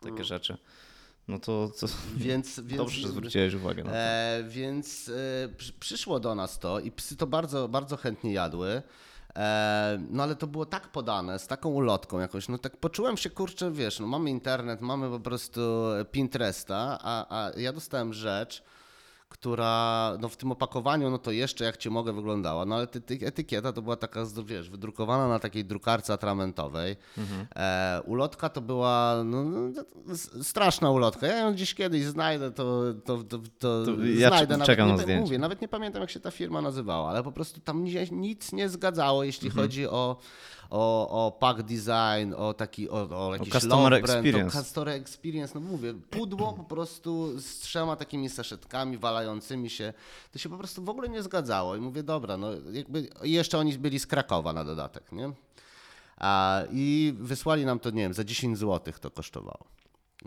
[0.00, 0.56] takie rzeczy.
[1.28, 3.96] No to, to Więc, więc dobrze, że zwróciłeś uwagę na to.
[3.96, 5.08] E, więc
[5.44, 8.82] e, przy, przyszło do nas to i psy to bardzo, bardzo chętnie jadły.
[9.36, 13.30] E, no ale to było tak podane, z taką ulotką jakoś, no tak poczułem się,
[13.30, 15.60] kurczę, wiesz, no mamy internet, mamy po prostu
[16.10, 18.62] Pinteresta, a, a ja dostałem rzecz,
[19.32, 23.00] która no w tym opakowaniu, no to jeszcze jak cię mogę wyglądała, no ale ty,
[23.00, 26.96] ty, etykieta to była taka, wiesz, wydrukowana na takiej drukarce atramentowej.
[27.56, 29.72] E, ulotka to była no, no,
[30.42, 31.26] straszna ulotka.
[31.26, 34.64] Ja ją gdzieś kiedyś znajdę, to, to, to, to, ja znajdę.
[34.64, 37.32] czekam nawet, na nie, mówię, nawet nie pamiętam jak się ta firma nazywała, ale po
[37.32, 39.64] prostu tam nic nie zgadzało, jeśli Mhm.
[39.66, 40.16] chodzi o,
[40.72, 44.58] o, o pack design, o taki, o, o jakiś customer love brand, experience.
[44.58, 49.92] o customer experience, no mówię, pudło po prostu z trzema takimi saszetkami walającymi się,
[50.32, 53.78] to się po prostu w ogóle nie zgadzało i mówię, dobra, no jakby jeszcze oni
[53.78, 55.32] byli z Krakowa na dodatek, nie?
[56.16, 59.64] A, I wysłali nam to, nie wiem, za 10 zł to kosztowało.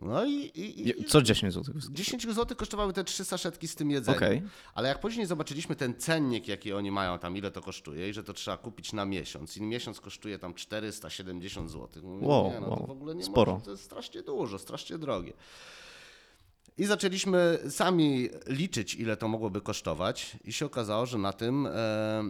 [0.01, 1.73] No i, i, i Co 10 zł?
[1.91, 4.17] 10 zł kosztowały te trzy saszetki z tym jedzeniem.
[4.17, 4.41] Okej.
[4.73, 8.23] Ale jak później zobaczyliśmy ten cennik, jaki oni mają tam, ile to kosztuje i że
[8.23, 12.03] to trzeba kupić na miesiąc i miesiąc kosztuje tam 470 zł.
[12.03, 13.51] Mówię, Wow, nie, no to wow, w ogóle nie sporo.
[13.51, 15.33] Może, to jest strasznie dużo, strasznie drogie.
[16.77, 22.23] I zaczęliśmy sami liczyć, ile to mogłoby kosztować i się okazało, że na tym, e,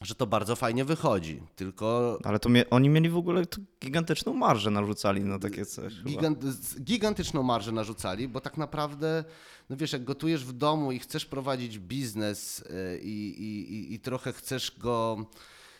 [0.00, 1.42] że to bardzo fajnie wychodzi.
[1.56, 3.42] Tylko Ale to mie- oni mieli w ogóle
[3.82, 6.02] gigantyczną marżę narzucali na takie coś.
[6.02, 6.44] Gigant,
[6.80, 9.24] gigantyczną marżę narzucali, bo tak naprawdę,
[9.70, 14.00] no wiesz, jak gotujesz w domu i chcesz prowadzić biznes y, i, i, i, i
[14.00, 15.26] trochę chcesz go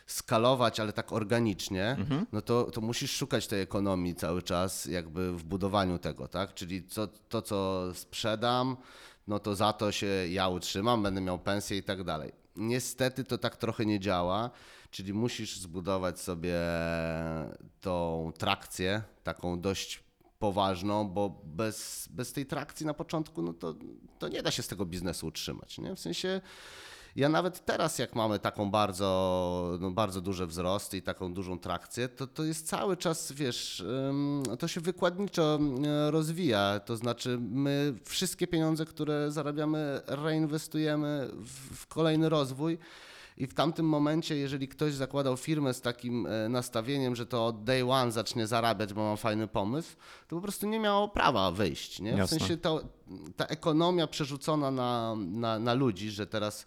[0.05, 1.97] skalować, ale tak organicznie,
[2.31, 6.53] no to, to musisz szukać tej ekonomii cały czas jakby w budowaniu tego, tak?
[6.53, 8.77] Czyli co, to, co sprzedam,
[9.27, 12.40] no to za to się ja utrzymam, będę miał pensję i tak dalej.
[12.55, 14.49] Niestety to tak trochę nie działa,
[14.91, 16.55] czyli musisz zbudować sobie
[17.81, 20.03] tą trakcję, taką dość
[20.39, 23.75] poważną, bo bez, bez tej trakcji na początku, no to,
[24.19, 25.77] to nie da się z tego biznesu utrzymać.
[25.77, 25.95] Nie?
[25.95, 26.41] W sensie
[27.15, 32.09] ja nawet teraz, jak mamy taką bardzo, no bardzo duży wzrost i taką dużą trakcję,
[32.09, 33.83] to, to jest cały czas, wiesz,
[34.59, 35.59] to się wykładniczo
[36.07, 36.79] y, rozwija.
[36.79, 41.29] To znaczy, my wszystkie pieniądze, które zarabiamy, reinwestujemy
[41.75, 42.77] w, kolejny rozwój.
[43.37, 47.63] I w tamtym momencie, jeżeli ktoś zakładał firmę z takim e, nastawieniem, że to od
[47.63, 49.95] day one zacznie zarabiać, bo ma fajny pomysł,
[50.27, 51.99] to po prostu nie miało prawa wyjść.
[51.99, 52.13] Nie?
[52.13, 52.39] W Jasne.
[52.39, 52.81] sensie to,
[53.35, 56.65] ta ekonomia przerzucona na, na, na ludzi, że teraz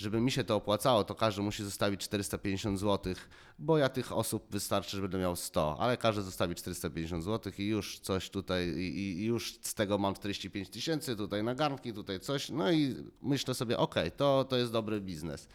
[0.00, 3.14] żeby mi się to opłacało, to każdy musi zostawić 450 zł,
[3.58, 7.66] bo ja tych osób wystarczy, że będę miał 100, ale każdy zostawi 450 zł i
[7.66, 12.20] już coś tutaj, i, i już z tego mam 45 tysięcy, tutaj na garnki, tutaj
[12.20, 15.48] coś, no i myślę sobie, okej, to, to jest dobry biznes.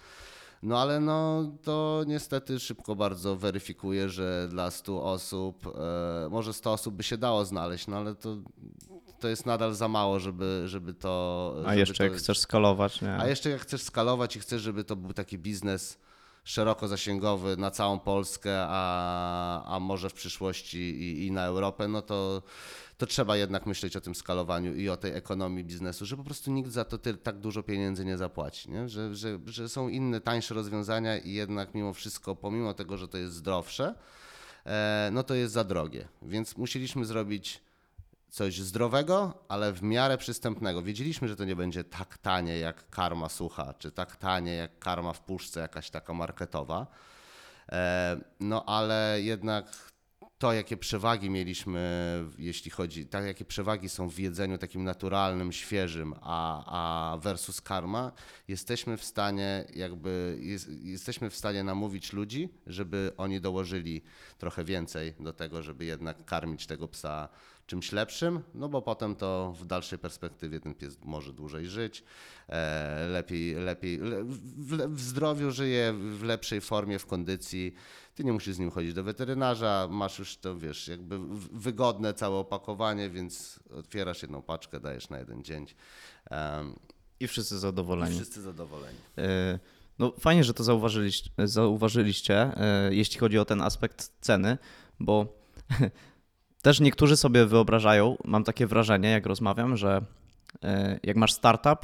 [0.63, 6.73] No ale no to niestety szybko bardzo weryfikuje, że dla 100 osób, e, może 100
[6.73, 8.37] osób by się dało znaleźć, no ale to,
[9.19, 11.53] to jest nadal za mało, żeby, żeby to...
[11.65, 13.13] A żeby jeszcze to, jak chcesz skalować, nie?
[13.17, 15.97] A jeszcze jak chcesz skalować i chcesz, żeby to był taki biznes
[16.45, 22.01] szeroko zasięgowy na całą Polskę, a, a może w przyszłości i, i na Europę, no
[22.01, 22.41] to,
[22.97, 26.51] to trzeba jednak myśleć o tym skalowaniu i o tej ekonomii biznesu, że po prostu
[26.51, 28.89] nikt za to tak dużo pieniędzy nie zapłaci, nie?
[28.89, 33.17] Że, że, że są inne, tańsze rozwiązania i jednak mimo wszystko, pomimo tego, że to
[33.17, 33.95] jest zdrowsze,
[34.65, 36.07] e, no to jest za drogie.
[36.21, 37.64] Więc musieliśmy zrobić
[38.35, 40.81] coś zdrowego, ale w miarę przystępnego.
[40.81, 45.13] Wiedzieliśmy, że to nie będzie tak tanie jak karma sucha, czy tak tanie jak karma
[45.13, 46.87] w puszce jakaś taka marketowa.
[47.71, 49.91] E, No ale jednak
[50.37, 51.79] to, jakie przewagi mieliśmy,
[52.37, 56.63] jeśli chodzi, tak jakie przewagi są w jedzeniu takim naturalnym, świeżym, a,
[57.13, 58.11] a versus karma,
[58.47, 64.01] jesteśmy w stanie jakby, jest, jesteśmy w stanie namówić ludzi, żeby oni dołożyli
[64.37, 67.29] trochę więcej do tego, żeby jednak karmić tego psa
[67.65, 72.03] czymś lepszym, no bo potem to w dalszej perspektywie ten pies może dłużej żyć,
[72.49, 77.73] e, lepiej, lepiej le, w, w zdrowiu żyje, w lepszej formie, w kondycji.
[78.15, 81.19] Ty nie musisz z nim chodzić do weterynarza, masz już to, wiesz, jakby
[81.53, 85.65] wygodne całe opakowanie, więc otwierasz jedną paczkę, dajesz na jeden dzień.
[86.31, 86.75] Um,
[87.19, 88.15] I wszyscy i zadowoleni.
[88.15, 88.97] wszyscy zadowoleni.
[89.17, 89.59] E,
[89.99, 92.51] No fajnie, że to zauważyliście, zauważyliście,
[92.89, 94.57] jeśli chodzi o ten aspekt ceny,
[94.99, 95.25] bo
[96.65, 100.01] też niektórzy sobie wyobrażają, mam takie wrażenie, jak rozmawiam, że
[100.63, 101.79] e, jak masz startup,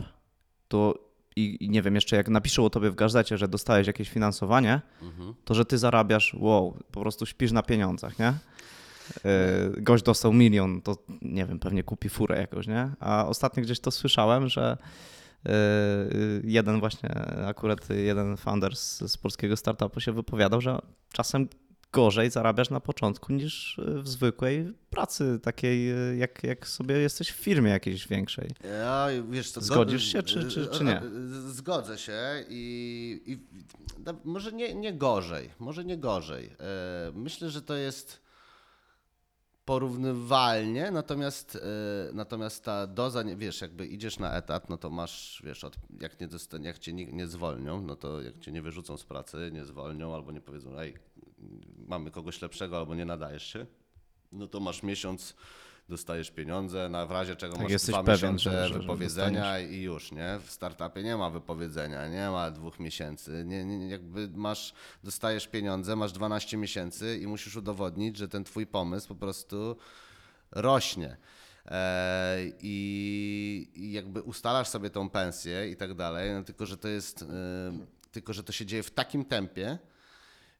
[0.67, 0.95] to
[1.35, 4.81] i, i nie wiem, jeszcze jak napiszą o tobie w gazecie, że dostałeś jakieś finansowanie,
[5.01, 5.33] Mhm.
[5.45, 8.27] to że ty zarabiasz, wow, po prostu śpisz na pieniądzach, nie?
[8.27, 8.37] E,
[9.77, 12.89] Gość dostał milion, to nie wiem, pewnie kupi furę jakoś, nie?
[12.99, 14.77] A ostatnio gdzieś to słyszałem, że
[15.45, 15.51] e,
[16.43, 17.09] jeden właśnie,
[17.47, 20.79] akurat jeden founder z, z polskiego startupu się wypowiadał, że
[21.13, 21.47] czasem
[21.93, 27.35] gorzej zarabiasz na początku niż w zwykłej pracy, takiej e, jak, jak sobie jesteś w
[27.35, 28.49] firmie jakiejś większej.
[28.63, 31.01] Ja, wiesz, co, Zgodzisz się, czy- czy- czy nie?
[31.47, 33.37] Zgodzę się i, i
[34.05, 36.45] no, może nie, nie gorzej, może nie gorzej.
[36.59, 38.21] E, Myślę, że to jest
[39.65, 41.59] porównywalnie, natomiast, e,
[42.13, 46.19] natomiast ta doza, nie- wiesz, jakby idziesz na etat, no to masz, wiesz, od, jak,
[46.19, 49.49] nie dosta- jak cię nie, nie zwolnią, no to jak cię nie wyrzucą z pracy,
[49.53, 50.93] nie zwolnią albo nie powiedzą, ej,
[51.87, 53.65] mamy kogoś lepszego albo nie nadajesz się,
[54.31, 55.35] no to masz miesiąc,
[55.89, 59.59] dostajesz pieniądze, na w razie czego Tak, masz dwa pewien, miesiące że- że- że wypowiedzenia
[59.59, 60.39] i już, nie?
[60.45, 64.73] W startupie nie ma wypowiedzenia, nie ma dwóch miesięcy, nie, nie, jakby masz,
[65.03, 69.75] dostajesz pieniądze, masz 12 miesięcy i musisz udowodnić, że ten twój pomysł po prostu
[70.51, 71.17] rośnie.
[71.65, 76.87] E, I, I jakby ustalasz sobie tą pensję i tak dalej, no tylko że to
[76.87, 77.25] jest, e,
[78.11, 79.77] tylko że to się dzieje w takim tempie,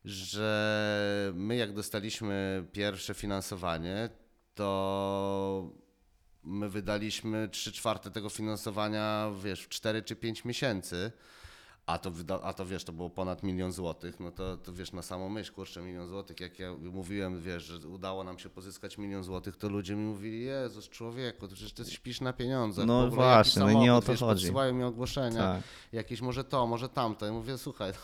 [0.06, 4.10] że my jak dostaliśmy pierwsze finansowanie,
[4.56, 5.72] to
[6.44, 11.12] my wydaliśmy 3 czwarte tego finansowania, wiesz, w 4 czy 5 miesięcy,
[11.86, 12.12] a to,
[12.44, 15.54] a to wiesz, to było ponad milion złotych, no to, to wiesz, na samą myśl,
[15.54, 19.70] kurczę, milion złotych, jak ja mówiłem, wiesz, że udało nam się pozyskać milion złotych, to
[19.70, 22.86] ludzie mi mówili, Jezus, człowieku, to przecież ty śpisz na pieniądzach.
[22.86, 24.42] No ogóle właśnie, no i nie o to wiesz, chodzi.
[24.42, 25.62] Podsyłają mi ogłoszenia, Tak.
[25.92, 27.26] jakieś może to, może tamto.
[27.26, 27.92] Ja mówię, słuchaj,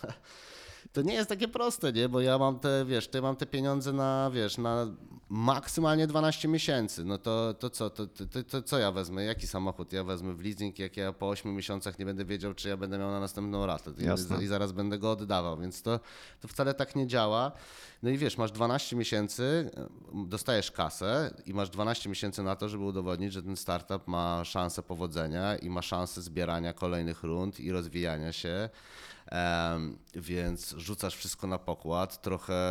[0.93, 2.10] to nie jest takie proste, nie?
[2.10, 4.88] Bo ja mam te, wiesz, ty mam te pieniądze na, wiesz, na
[5.30, 7.06] maksymalnie 12 miesięcy.
[7.06, 9.23] No to, to co, to, to, to, co ja wezmę?
[9.23, 12.69] Jaki samochód ja wezmę w leasing, jak ja po 8 miesiącach nie będę wiedział, czy
[12.69, 14.38] ja będę miał na następną ratę Jasne.
[14.38, 16.00] i, i zaraz będę go oddawał, więc to,
[16.41, 17.52] to wcale tak nie działa.
[18.04, 19.71] No i wiesz, masz 12 miesięcy,
[20.13, 24.84] dostajesz kasę i masz 12 miesięcy na to, żeby udowodnić, że ten startup ma szansę
[24.84, 28.69] powodzenia i ma szansę zbierania kolejnych rund i rozwijania się.
[30.16, 32.63] Więc rzucasz wszystko na pokład, trochę,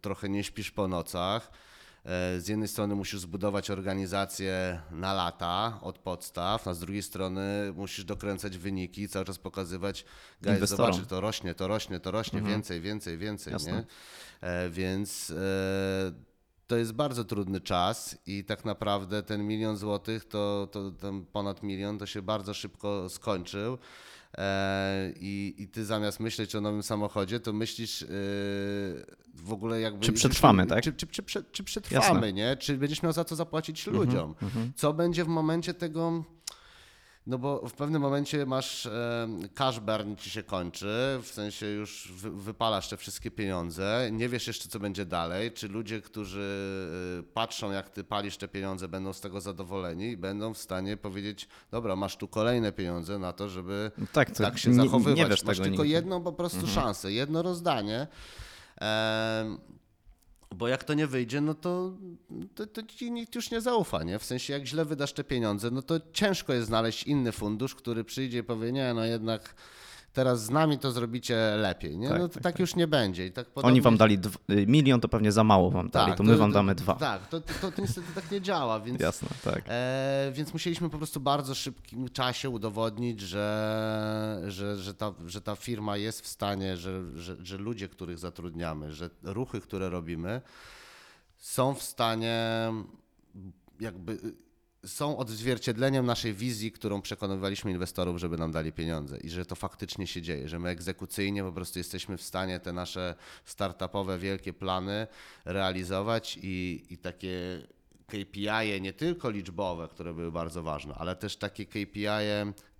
[0.00, 1.50] trochę nie śpisz po nocach.
[2.04, 7.72] E, Z jednej strony musisz zbudować organizację na lata od podstaw, a z drugiej strony
[7.76, 10.04] musisz dokręcać wyniki, cały czas pokazywać,
[10.42, 13.72] guys, zobaczy, to rośnie, to rośnie, to rośnie, więcej, więcej, więcej, Jasne.
[13.72, 13.84] nie?
[14.48, 16.12] E, Więc e,
[16.66, 21.62] to jest bardzo trudny czas i tak naprawdę ten milion złotych, to, to ten ponad
[21.62, 23.78] milion, to się bardzo szybko skończył.
[24.38, 28.06] E, I, I ty zamiast myśleć o nowym samochodzie, to myślisz e,
[29.34, 30.06] w ogóle jakby...
[30.06, 30.84] Czy przetrwamy, tak?
[30.84, 32.16] Czy, czy, czy, czy przetrwamy, Jasne.
[32.16, 32.56] Mhm, nie?
[32.56, 34.34] Czy będziesz miał za to zapłacić ludziom?
[34.76, 36.24] Co będzie w momencie tego...
[37.26, 42.12] No bo w pewnym momencie masz e, cash burn ci się kończy, w sensie już
[42.12, 46.70] wy, wypalasz te wszystkie pieniądze, nie wiesz jeszcze co będzie dalej, czy ludzie, którzy
[47.20, 50.96] e, patrzą jak ty palisz te pieniądze będą z tego zadowoleni i będą w stanie
[50.96, 55.18] powiedzieć, dobra, masz tu kolejne pieniądze na to, żeby No tak, tak się nie, zachowywać.
[55.18, 55.88] nie wiesz masz tylko nigdy.
[55.88, 58.06] jedną po prostu szansę, jedno rozdanie.
[58.76, 59.58] Em,
[60.56, 61.92] bo jak to nie wyjdzie, no to,
[62.54, 64.18] to, to ci nikt już nie zaufa, nie?
[64.18, 68.04] W sensie, jak źle wydasz te pieniądze, no to ciężko jest znaleźć inny fundusz, który
[68.04, 69.54] przyjdzie i powie, nie, no jednak
[70.12, 72.08] teraz z nami to zrobicie lepiej, nie?
[72.08, 73.26] Tak, no to tak, tak, już nie będzie.
[73.26, 74.18] I tak Oni podobnie- wam dali
[74.50, 76.94] y, milion, to pewnie za mało wam dali, to my wam damy dwa.
[76.94, 79.00] Tak, to, to, to niestety tak nie działa, więc...
[79.00, 79.64] Jasne, tak.
[79.68, 85.40] E, więc musieliśmy po prostu w bardzo szybkim czasie udowodnić, że, że, że, ta, że
[85.40, 90.40] ta firma jest w stanie, że, że, że ludzie, których zatrudniamy, że ruchy, które robimy,
[91.36, 92.68] są w stanie
[93.80, 94.18] jakby
[94.86, 100.06] są odzwierciedleniem naszej wizji, którą przekonywaliśmy inwestorów, żeby nam dali pieniądze i że to faktycznie
[100.06, 103.14] się dzieje, że my egzekucyjnie po prostu jesteśmy w stanie te nasze
[103.44, 105.06] startupowe wielkie plany
[105.44, 107.62] realizować i, i takie
[108.06, 112.06] KPI nie tylko liczbowe, które były bardzo ważne, ale też takie KPI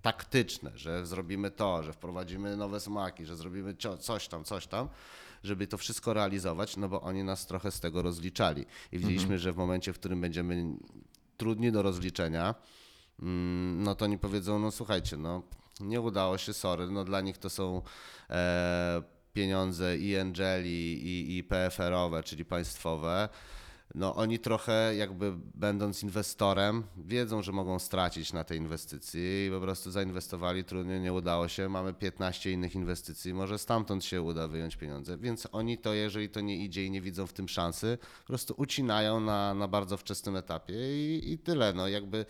[0.03, 4.89] taktyczne, że zrobimy to, że wprowadzimy nowe smaki, że zrobimy coś tam, coś tam,
[5.45, 8.67] żeby to wszystko realizować, no bo oni nas trochę z tego rozliczali.
[8.93, 10.77] I widzieliśmy, że w momencie, w którym będziemy
[11.41, 12.55] trudni do rozliczenia,
[13.23, 15.43] mm, no to oni powiedzą, no słuchajcie, no
[15.81, 17.83] nie udało się, sorry, no dla nich to są
[18.31, 23.29] e, pieniądze i Angeli, i, i PFR-owe, czyli państwowe.
[23.95, 29.61] No oni trochę jakby będąc inwestorem wiedzą, że mogą stracić na tej inwestycji i po
[29.61, 34.77] prostu zainwestowali, trudno, nie udało się, mamy 15 innych inwestycji, może stamtąd się uda wyjąć
[34.77, 38.27] pieniądze, więc oni to, jeżeli to nie idzie i nie widzą w tym szansy, po
[38.27, 42.27] prostu ucinają na, na bardzo wczesnym etapie i, i tyle, no jakby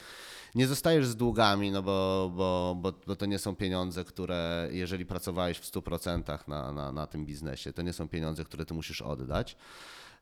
[0.54, 5.06] nie zostajesz z długami, no bo, bo, bo, bo to nie są pieniądze, które jeżeli
[5.06, 9.02] pracowałeś w 100% na, na, na tym biznesie, to nie są pieniądze, które ty musisz
[9.02, 9.56] oddać.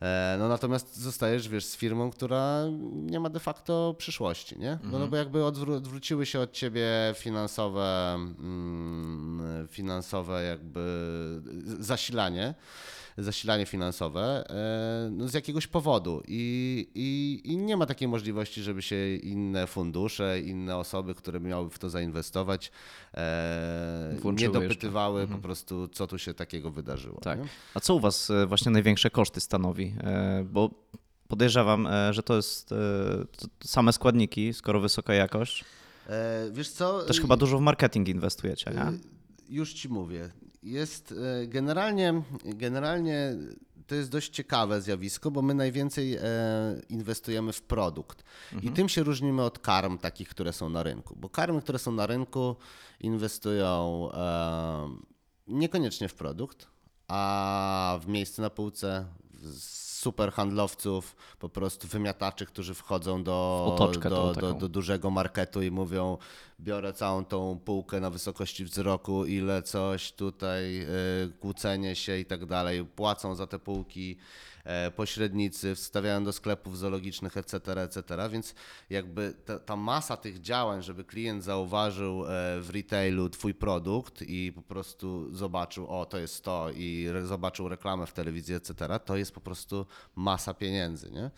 [0.03, 4.79] E, No natomiast zostajesz, wiesz, z firmą, która nie ma de facto przyszłości, nie?
[4.83, 10.83] No, no bo jakby odwró- odwróciły się od ciebie finansowe, mm, finansowe jakby
[11.81, 12.55] zasilanie,
[13.19, 18.83] zasilanie finansowe e, no z jakiegoś powodu I, i, i nie ma takiej możliwości, żeby
[18.83, 22.71] się inne fundusze, inne osoby, które miały w to zainwestować,
[23.15, 24.69] e, nie Włączyły jeszcze.
[24.69, 27.21] dopytywały po prostu, co tu się takiego wydarzyło.
[27.21, 27.39] Tak.
[27.39, 27.47] nie?
[27.75, 29.95] A co u was e, właśnie największe koszty stanowi?
[30.45, 30.71] Bo
[31.29, 32.71] podejrzewam, że to jest
[33.65, 35.65] same składniki, skoro wysoka jakość.
[36.53, 37.03] Wiesz co?
[37.03, 38.83] Też chyba dużo w marketing inwestujecie, nie?
[38.89, 38.99] Y,
[39.49, 40.31] Już ci mówię.
[40.63, 43.37] Jest e, generalnie, generalnie
[43.87, 46.21] to jest dość ciekawe zjawisko, bo my najwięcej e,
[46.89, 48.25] inwestujemy w produkt.
[48.63, 51.17] I tym się różnimy od karm takich, które są na rynku.
[51.17, 52.57] Bo karmy, które są na rynku,
[53.01, 54.09] inwestują
[55.47, 56.67] niekoniecznie w produkt,
[57.09, 64.11] a w miejsce na półce, w super handlowców, po prostu wymiataczy, którzy wchodzą do, otoczkę
[64.11, 66.19] do, do, do dużego marketu i mówią,
[66.61, 70.87] biorę całą tą półkę na wysokości wzroku, ile coś tutaj, y,
[71.41, 74.17] kłócenie się i tak dalej, płacą za te półki
[74.97, 78.55] pośrednicy, wstawiają do sklepów zoologicznych, etc., etc., więc
[78.91, 82.27] jakby ta, ta masa tych działań, żeby klient zauważył e,
[82.61, 87.69] w retailu twój produkt i po prostu zobaczył, o to jest to i re, zobaczył
[87.69, 91.31] reklamę w telewizji, etc., to jest po prostu masa pieniędzy, nie?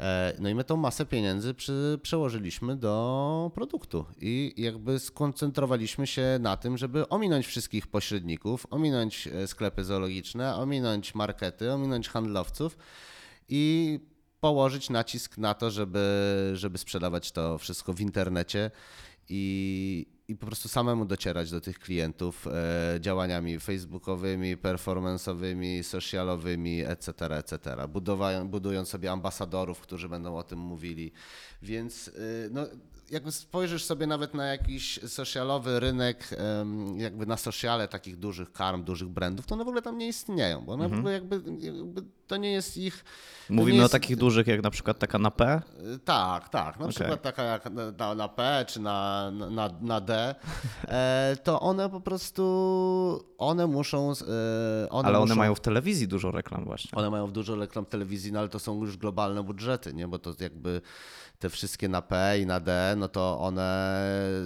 [0.00, 6.38] E, No i my tą masę pieniędzy przy, przełożyliśmy do produktu i jakby skoncentrowaliśmy się
[6.40, 12.61] na tym, żeby ominąć wszystkich pośredników, ominąć e, sklepy zoologiczne, ominąć markety, ominąć handlowców
[13.48, 14.00] i
[14.40, 18.70] położyć nacisk na to, żeby, żeby sprzedawać to wszystko w internecie
[19.28, 27.36] i, i po prostu samemu docierać do tych klientów e, działaniami facebookowymi, performanceowymi, socialowymi, etc.,
[27.36, 27.76] etc.,
[28.44, 31.12] budując sobie ambasadorów, którzy będą o tym mówili.
[31.62, 32.66] Więc y, no,
[33.12, 36.30] jakby spojrzysz sobie nawet na jakiś socialowy rynek,
[36.96, 40.60] jakby na sociale takich dużych karm, dużych brandów, to one w ogóle tam nie istnieją,
[40.64, 43.04] bo one w ogóle jakby, jakby to nie jest ich...
[43.50, 45.62] Mówimy o jest- takich dużych, jak na przykład taka na P.
[45.94, 46.78] Y, Tak, tak.
[46.78, 46.94] Na Okej.
[46.94, 47.64] przykład taka jak
[47.98, 50.34] na, na, P czy na, na, na D,
[50.88, 54.10] e, to one po prostu, one muszą...
[54.12, 56.90] e, One Ale one muszą, mają w telewizji dużo reklam właśnie.
[56.98, 60.08] One mają dużo reklam telewizyjnych, ale to są już globalne budżety, nie?
[60.08, 60.80] Bo to jakby
[61.42, 64.00] te wszystkie na P i na D, no to one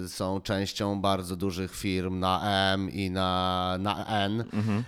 [0.07, 2.41] są częścią bardzo dużych firm na
[2.73, 4.43] M i na, na N.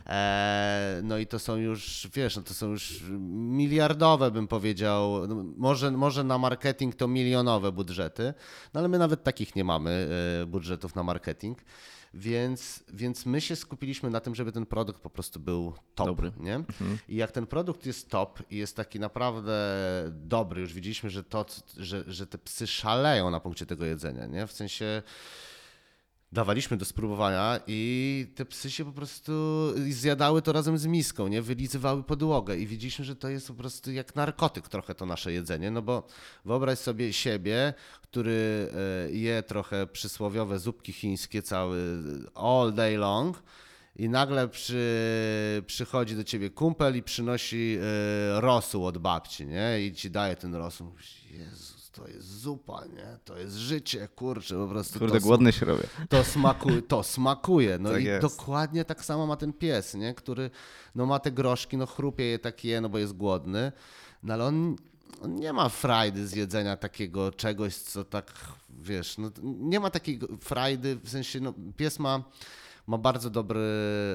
[0.07, 5.27] E, no i to są już, wiesz, no to są już miliardowe, bym powiedział.
[5.27, 8.33] No, może, może na marketing to milionowe budżety,
[8.73, 10.09] no ale my nawet takich nie mamy
[10.41, 11.57] e, budżetów na marketing.
[12.13, 16.07] Więc, więc my się skupiliśmy na tym, żeby ten produkt po prostu był top.
[16.07, 16.31] Dobry.
[16.39, 16.63] Nie?
[17.09, 19.53] I jak ten produkt jest top i jest taki naprawdę
[20.11, 21.45] dobry, już widzieliśmy, że, to,
[21.77, 24.47] że, że te psy szaleją na punkcie tego jedzenia, nie?
[24.47, 25.03] w sensie
[26.31, 29.31] dawaliśmy do spróbowania i te psy się po prostu
[29.89, 31.41] zjadały to razem z miską, nie?
[31.41, 35.71] Wylizywały podłogę i widzieliśmy, że to jest po prostu jak narkotyk trochę to nasze jedzenie,
[35.71, 36.07] no bo
[36.45, 38.69] wyobraź sobie siebie, który
[39.07, 42.03] e, je trochę przysłowiowe zupki chińskie cały
[42.35, 43.43] all day long
[43.95, 49.81] i nagle przy, przychodzi do ciebie kumpel i przynosi e, rosół od babci, nie?
[49.81, 50.91] I ci daje ten rosół.
[51.31, 53.17] Jezus, to jest zupa, nie?
[53.25, 54.99] To jest życie, kurczę, po prostu.
[54.99, 55.83] Kurde, to, głodny się robię.
[56.09, 57.77] to smakuje, to smakuje.
[57.79, 58.21] No Tak i jest.
[58.21, 60.13] dokładnie tak samo ma ten pies, nie?
[60.13, 60.49] który
[60.95, 63.71] no ma te groszki, no chrupie je tak je, no bo jest głodny,
[64.23, 64.75] no ale on,
[65.21, 68.33] on nie ma frajdy z jedzenia takiego czegoś, co tak,
[68.69, 72.23] wiesz, no nie ma takiej frajdy, w sensie, no pies ma
[72.89, 73.61] ma bardzo dobry,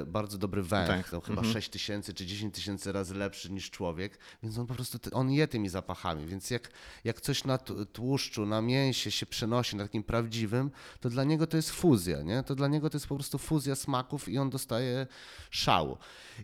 [0.07, 4.59] bardzo dobry węch, no, chyba 6 tysięcy czy 10 tysięcy razy lepszy niż człowiek, więc
[4.59, 6.71] on po prostu, on je tymi zapachami, więc jak,
[7.05, 7.59] jak coś na
[7.93, 10.71] tłuszczu, na mięsie się przenosi, na takim prawdziwym,
[11.01, 12.43] to dla niego to jest fuzja, nie?
[12.43, 15.07] To dla niego to jest po prostu fuzja smaków i on dostaje
[15.51, 15.99] szału.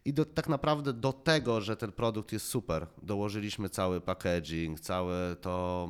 [0.04, 5.36] I do, tak naprawdę do tego, że ten produkt jest super, dołożyliśmy cały packaging, całe
[5.36, 5.88] to,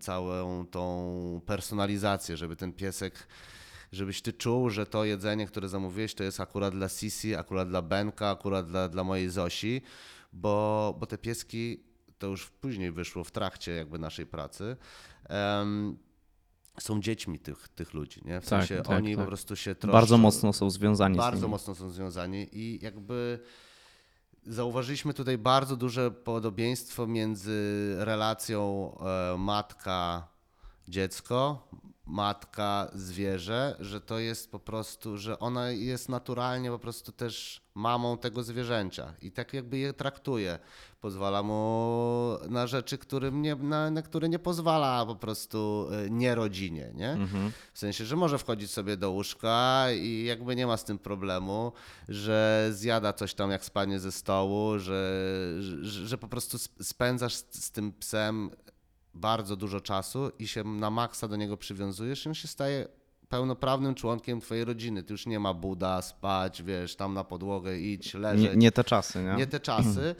[0.00, 3.26] całą tą personalizację, żeby ten piesek
[3.92, 7.82] żebyś ty czuł, że to jedzenie, które zamówiłeś, to jest akurat dla Sisi, akurat dla
[7.82, 9.82] Benka, akurat dla, dla mojej Zosi,
[10.32, 11.82] bo, bo te pieski,
[12.18, 14.76] to już później wyszło w trakcie jakby naszej pracy,
[15.28, 15.98] em,
[16.80, 18.40] są dziećmi tych, tych ludzi, nie?
[18.40, 19.24] W Tak, sensie tak, oni tak.
[19.24, 19.92] po prostu się troszczą.
[19.92, 23.40] Bardzo mocno są związani Bardzo mocno są związani i jakby
[24.46, 28.92] zauważyliśmy tutaj bardzo duże podobieństwo między relacją
[29.34, 29.36] e,
[32.10, 38.18] matka-dziecko, matka-zwierzę, że to jest po prostu, że ona jest naturalnie po prostu też mamą
[38.18, 40.58] tego zwierzęcia i tak jakby je traktuje.
[41.00, 46.34] Pozwala mu na rzeczy, którym nie, na, na które nie pozwala po prostu e, nie
[46.34, 47.18] rodzinie, nie?
[47.72, 51.72] W sensie, że może wchodzić sobie do łóżka i jakby nie ma z tym problemu,
[52.08, 55.22] że zjada coś tam jak spanie ze stołu, że,
[55.60, 58.50] że, że po prostu sp- spędzasz z, z tym psem
[59.14, 62.88] bardzo dużo czasu i się na maksa do niego przywiązujesz i on się staje
[63.28, 65.02] pełnoprawnym członkiem twojej rodziny.
[65.02, 68.50] Ty już nie ma buda, spać, wiesz, tam na podłogę idź, Nie, leżeć.
[68.56, 69.34] nie te czasy, nie?
[69.34, 70.14] Nie te czasy.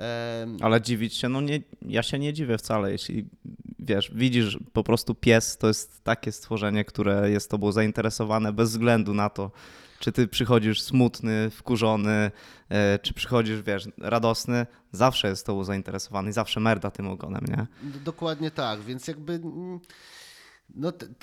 [0.60, 3.24] Ale dziwić się, no nie, ja się nie dziwię wcale, jeśli
[3.78, 9.14] wiesz, widzisz po prostu pies to jest takie stworzenie, które jest tobą zainteresowane bez względu
[9.14, 9.50] na to,
[10.00, 12.30] czy ty przychodzisz smutny, wkurzony,
[12.68, 17.66] e, czy przychodzisz, wiesz, radosny, zawsze jest tobą zainteresowany i zawsze merda tym ogonem, nie?
[17.90, 19.32] D- Dokładnie tak, więc jakby.
[19.32, 19.80] mm,
[20.74, 21.14] No, t- t-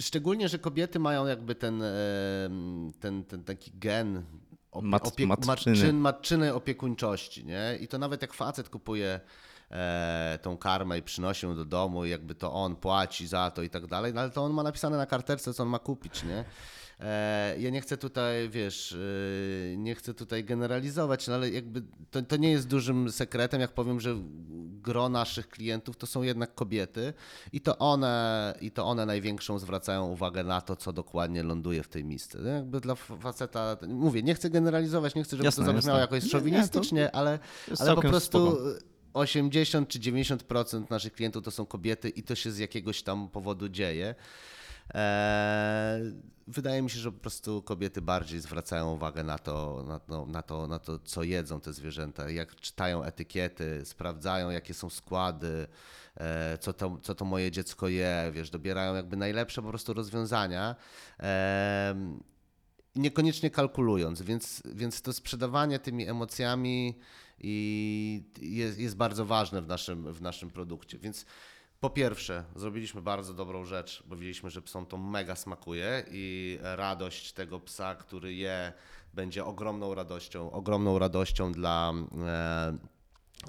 [0.00, 4.24] szczególnie, że kobiety mają jakby ten, em, ten, ten taki gen
[4.72, 5.46] opie, Mat- opie, matczyny.
[5.76, 7.76] matczyn, matczyny opiekuńczości, nie?
[7.80, 9.20] I to nawet jak facet kupuje
[9.70, 13.62] e, tą karmę i przynosi ją do domu i jakby to on płaci za to
[13.62, 16.22] i tak dalej, no ale to on ma napisane na karterce, co on ma kupić,
[16.24, 16.44] nie?
[17.00, 18.92] E, Ja nie chcę tutaj, wiesz,
[19.72, 23.72] e, nie chcę tutaj generalizować, no ale jakby to, to nie jest dużym sekretem, jak
[23.72, 24.16] powiem, że
[24.82, 27.12] gro naszych klientów to są jednak kobiety
[27.52, 31.88] i to one, i to one największą zwracają uwagę na to, co dokładnie ląduje w
[31.88, 32.38] tej misce.
[32.38, 36.16] No Jakby dla faceta, mówię, nie chcę generalizować, nie chcę, żeby Jasne, to zabrzmiało jasne.
[36.16, 37.38] jakoś Nie, nie, to szowinistycznie, ale,
[37.78, 38.64] ale po prostu spoko.
[39.14, 43.68] 80 czy 90% naszych klientów to są kobiety i to się z jakiegoś tam powodu
[43.68, 44.14] dzieje.
[44.94, 46.12] Eee,
[46.50, 50.42] wydaje mi się, że po prostu kobiety bardziej zwracają uwagę na to, na, to, na,
[50.42, 55.66] to, na to, co jedzą te zwierzęta, jak czytają etykiety, sprawdzają, jakie są składy,
[56.16, 60.76] e, co, to, co to moje dziecko je, wiesz, dobierają jakby najlepsze po prostu rozwiązania.
[61.18, 62.22] Em,
[62.96, 66.98] niekoniecznie kalkulując, więc, więc to sprzedawanie tymi emocjami
[67.38, 70.98] i jest, jest bardzo ważne w naszym, w naszym produkcie.
[70.98, 71.26] Więc
[71.80, 77.32] po pierwsze, zrobiliśmy bardzo dobrą rzecz, bo wiedzieliśmy, że psom to mega smakuje i radość
[77.32, 78.72] tego psa, który je,
[79.14, 81.92] będzie ogromną radością, ogromną radością dla,
[82.26, 82.78] e,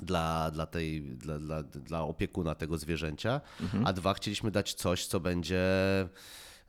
[0.02, 3.42] dla, dla, tej, dla, dla, dla opiekuna tego zwierzęcia.
[3.86, 5.60] A dwa, chcieliśmy dać coś, co będzie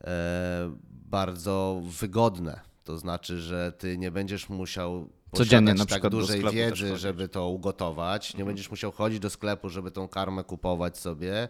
[0.01, 2.59] e, bardzo wygodne.
[2.83, 6.97] To znaczy, że ty nie będziesz musiał Codziennie posiadać na tak przykład do dużej wiedzy,
[6.97, 8.37] żeby to ugotować.
[8.37, 11.49] Nie będziesz musiał chodzić do sklepu, żeby tą karmę kupować sobie.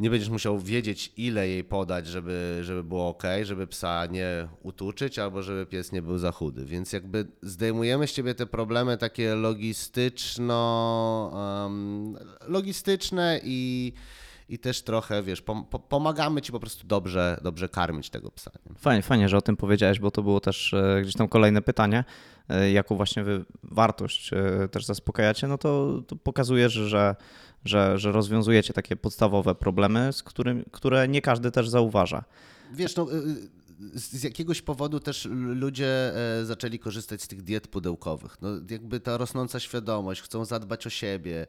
[0.00, 5.18] Nie będziesz musiał wiedzieć, ile jej podać, żeby, żeby było ok, żeby psa nie utuczyć
[5.18, 6.64] albo żeby pies nie był za chudy.
[6.64, 11.30] Więc jakby zdejmujemy z ciebie te problemy takie logistyczno,
[11.66, 12.16] em,
[12.46, 13.92] logistyczne i,
[14.48, 18.50] i też trochę, wiesz, pom- po- pomagamy ci po prostu dobrze, dobrze karmić tego psa.
[18.66, 18.74] Nie?
[18.78, 22.04] Fajnie, fajnie, że o tym powiedziałeś, bo to było też e, gdzieś tam kolejne pytanie,
[22.48, 27.16] e, jaką właśnie wy wartość e, też zaspokajacie, no to, to pokazuje, że, że,
[27.64, 32.24] że, że rozwiązujecie takie podstawowe problemy, z którym, które nie każdy też zauważa.
[32.72, 33.48] Wiesz, no, y, y,
[33.94, 38.36] z jakiegoś powodu też ludzie e, zaczęli korzystać z tych diet pudełkowych.
[38.42, 41.46] No, jakby ta rosnąca świadomość, chcą zadbać o siebie,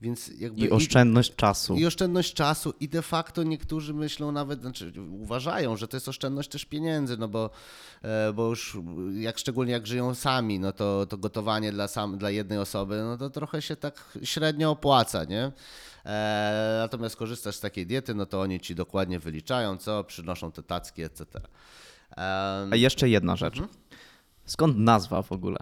[0.00, 0.60] więc jakby...
[0.60, 1.74] I oszczędność czasu.
[1.74, 6.48] I oszczędność czasu i de facto niektórzy myślą nawet, znaczy uważają, że to jest oszczędność
[6.48, 7.50] też pieniędzy, no bo,
[8.02, 8.78] e, bo już
[9.18, 13.16] jak szczególnie jak żyją sami, no to, to gotowanie dla, sam, dla jednej osoby, no
[13.18, 15.52] to trochę się tak średnio opłaca, nie?
[16.06, 20.62] E, natomiast korzystasz z takiej diety, no to oni ci dokładnie wyliczają, co przynoszą te
[20.62, 21.24] tacki, etc.
[21.34, 23.58] Em, A jeszcze jedna rzecz.
[24.44, 25.58] Skąd nazwa w ogóle?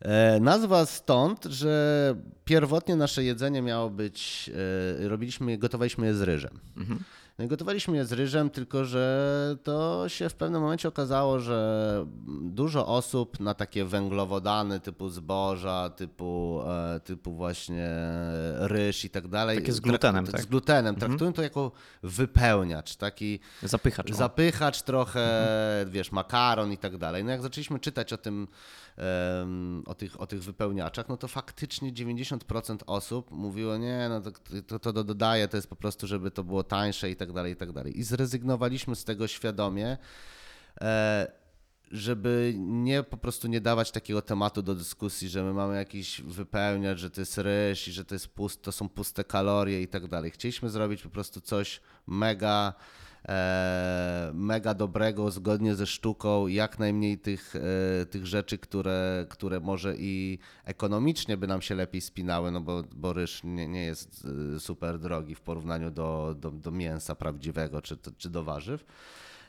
[0.00, 2.14] E, Nazwa stąd, że
[2.44, 4.50] pierwotnie nasze jedzenie miało być,
[5.04, 6.60] e, robiliśmy, gotowaliśmy je z ryżem.
[7.38, 12.06] No i gotowaliśmy je z ryżem, tylko że to się w pewnym momencie okazało, że
[12.42, 17.88] dużo osób na takie węglowodany typu zboża, typu, e, typu właśnie
[18.58, 19.58] ryż i tak dalej.
[19.58, 20.40] Takie z glutenem, tak?
[20.40, 20.96] Z glutenem.
[20.96, 21.72] Traktują to jako
[22.02, 24.12] wypełniacz, taki Zapychacz.
[24.12, 25.46] zapychacz trochę,
[25.88, 27.24] wiesz, makaron i tak dalej.
[27.24, 28.48] No jak zaczęliśmy czytać o tym,
[29.86, 34.20] o tych, o tych wypełniaczach, no to faktycznie 90% osób mówiło, nie, no
[34.66, 37.52] to, to, to dodaje, to jest po prostu, żeby to było tańsze i tak dalej,
[37.52, 37.98] i tak dalej.
[37.98, 39.98] I zrezygnowaliśmy z tego świadomie,
[40.80, 41.32] e,
[41.90, 46.98] żeby nie po prostu nie dawać takiego tematu do dyskusji, że my mamy jakiś wypełniacz,
[46.98, 50.06] że to jest ryż i że to, jest pust, to są puste kalorie i tak
[50.06, 50.30] dalej.
[50.30, 52.74] Chcieliśmy zrobić po prostu coś mega
[54.34, 60.38] mega dobrego, zgodnie ze sztuką, jak najmniej tych, e, tych rzeczy, które, które może i
[60.64, 64.98] ekonomicznie by nam się lepiej spinały, no bo, bo ryż nie, nie jest e, super
[64.98, 68.84] drogi w porównaniu do, do, do mięsa prawdziwego czy, czy do warzyw.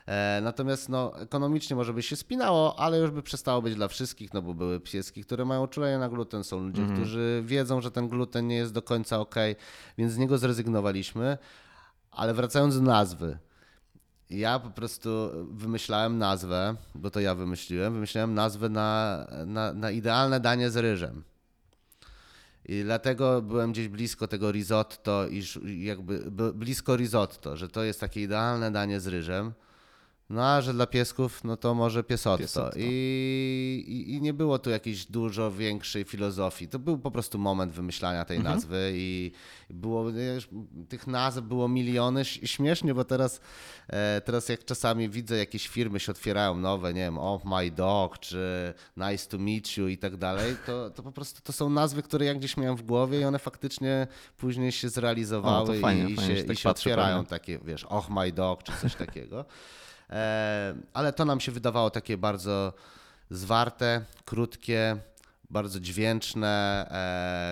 [0.06, 4.34] E, Natomiast no, ekonomicznie może by się spinało, ale już by przestało być dla wszystkich,
[4.34, 8.08] no bo były pieski, które mają uczulenie na gluten, są ludzie, którzy wiedzą, że ten
[8.08, 9.34] gluten nie jest do końca ok,
[9.98, 11.38] więc z niego zrezygnowaliśmy.
[12.10, 13.38] Ale wracając do nazwy,
[14.30, 20.40] ja po prostu wymyślałem nazwę, bo to ja wymyśliłem, wymyślałem nazwę na, na, na idealne
[20.40, 21.22] danie z ryżem.
[22.64, 28.22] I dlatego byłem gdzieś blisko tego risotto, iż jakby blisko risotto, że to jest takie
[28.22, 29.52] idealne danie z ryżem.
[30.30, 32.38] No a że dla piesków, no to może piesotto.
[32.42, 32.78] Piesotto.
[32.78, 36.68] I, i, I nie było tu jakiejś dużo większej filozofii.
[36.68, 39.32] To był po prostu moment wymyślania tej nazwy i
[39.70, 40.48] było, wiesz,
[40.88, 42.24] tych nazw było miliony.
[42.24, 43.40] Śmiesznie, bo teraz,
[43.88, 48.18] e, teraz jak czasami widzę jakieś firmy się otwierają nowe, nie wiem, Oh My Dog,
[48.18, 52.02] czy Nice to Meet You i tak dalej, to, to po prostu to są nazwy,
[52.02, 54.06] które ja gdzieś miałem w głowie i one faktycznie
[54.36, 57.30] później się zrealizowały O, fajnie, i, fajnie, się, tak i się patrzy otwierają pewnie.
[57.30, 59.44] takie, wiesz, Och My Dog, czy coś takiego.
[60.10, 62.72] E, ale to nam się wydawało takie bardzo
[63.30, 64.96] zwarte, krótkie,
[65.50, 66.86] bardzo dźwięczne,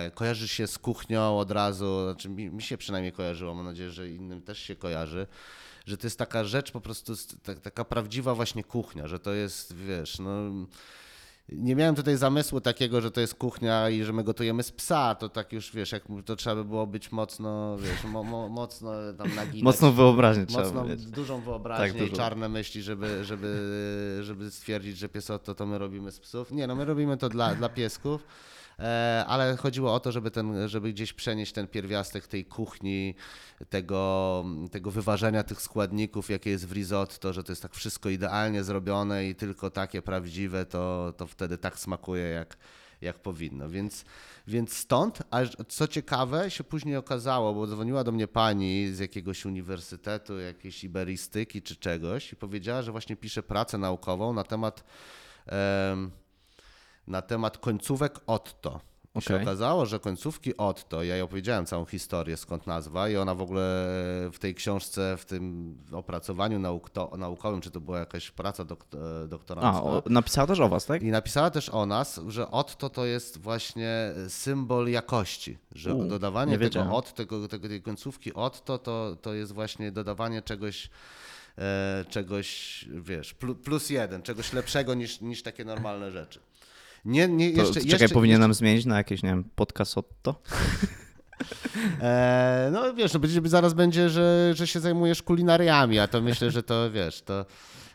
[0.07, 3.89] e, kojarzy się z kuchnią od razu, znaczy mi, mi się przynajmniej kojarzyło, mam nadzieję,
[3.89, 5.27] że innym też się kojarzy,
[5.85, 9.75] że to jest taka rzecz po prostu, tak, taka prawdziwa właśnie kuchnia, że to jest,
[9.75, 10.51] wiesz, no...
[11.49, 15.15] Nie miałem tutaj zamysłu takiego, że to jest kuchnia i że my gotujemy z psa,
[15.15, 18.91] to tak już, wiesz, jak to trzeba by było być mocno, wiesz, mo, mo, mocno
[19.17, 19.63] tam naginać.
[19.63, 21.05] Mocną wyobraźnię trzeba Mocno mieć.
[21.05, 22.15] dużą wyobraźnię Tak, i dużą.
[22.15, 26.51] czarne myśli, żeby, żeby, żeby stwierdzić, że piesotto to my robimy z psów.
[26.51, 28.23] Nie, no my robimy to dla, dla piesków,
[29.27, 33.15] ale chodziło o to, żeby, ten, żeby gdzieś przenieść ten pierwiastek tej kuchni,
[33.69, 38.63] tego, tego wyważenia tych składników, jakie jest w risotto, że to jest tak wszystko idealnie
[38.63, 42.57] zrobione i tylko takie prawdziwe, to, to wtedy tak smakuje, jak,
[43.01, 43.69] jak powinno.
[43.69, 44.05] Więc,
[44.47, 49.45] więc stąd, a co ciekawe, się później okazało, bo dzwoniła do mnie pani z jakiegoś
[49.45, 54.83] uniwersytetu, jakiejś iberystyki czy czegoś i powiedziała, że właśnie pisze pracę naukową na temat,
[55.45, 56.11] em,
[57.07, 58.79] na temat końcówek Otto.
[59.17, 59.43] I się Okej.
[59.43, 63.61] okazało, że końcówki Otto, ja jej opowiedziałem całą historię, skąd nazwa i ona w ogóle
[64.33, 66.59] w tej książce, w tym opracowaniu
[67.17, 68.87] naukowym, czy to była jakaś praca dokt,
[69.27, 71.03] doktorancka, A, o, napisała też o was, tak?
[71.03, 76.51] i napisała też o nas, że Otto to jest właśnie symbol jakości, że U, dodawanie
[76.51, 80.89] nie tego od, tego, tego, tej końcówki Otto to, to jest właśnie dodawanie czegoś,
[81.57, 86.39] e, czegoś, wiesz, plu, plus jeden, czegoś lepszego niż, niż takie normalne rzeczy.
[87.07, 90.35] Nie, nie, To, jeszcze, czekaj, jeszcze, powinienem zmienić na jakieś, nie wiem, podcast Otto?
[92.01, 96.51] E, no wiesz, no, będzie- zaraz będzie, że, że się zajmujesz kulinariami, a to myślę,
[96.51, 97.45] że to wiesz, to,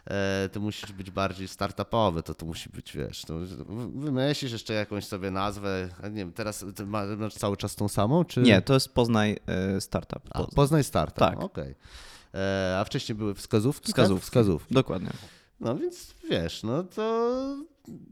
[0.06, 5.04] e, to musisz być bardziej startupowy, to to musi być, wiesz, wy- wymyślisz jeszcze jakąś
[5.06, 8.40] sobie nazwę, a nie wiem, teraz ty ma- masz cały czas tą samą, czy?
[8.40, 9.38] Nie, to jest Poznaj
[9.76, 10.22] y, Startup.
[10.30, 10.54] A, Poznań.
[10.54, 11.40] Poznaj Startup, Tak.
[11.42, 11.74] okej.
[12.34, 13.34] E, A wskazówki?
[13.42, 13.92] Wskazówki.
[13.92, 14.08] Tak?
[14.20, 14.74] Wskazówki.
[14.74, 15.10] Dokładnie.
[15.60, 17.56] No więc wiesz, no to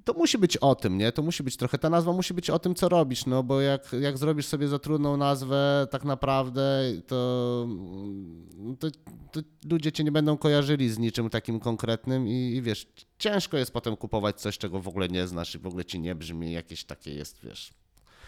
[0.04, 1.12] to musi być o tym, nie?
[1.12, 3.92] To musi być trochę, ta nazwa musi być o tym, co robisz, no bo jak,
[4.00, 7.66] jak zrobisz sobie za trudną nazwę tak naprawdę, to,
[8.78, 8.88] to,
[9.32, 9.40] to
[9.70, 12.86] ludzie cię nie będą kojarzyli z niczym takim konkretnym i, i wiesz,
[13.18, 16.14] ciężko jest potem kupować coś, czego w ogóle nie znasz i w ogóle ci nie
[16.14, 17.72] brzmi, jakieś takie jest, wiesz...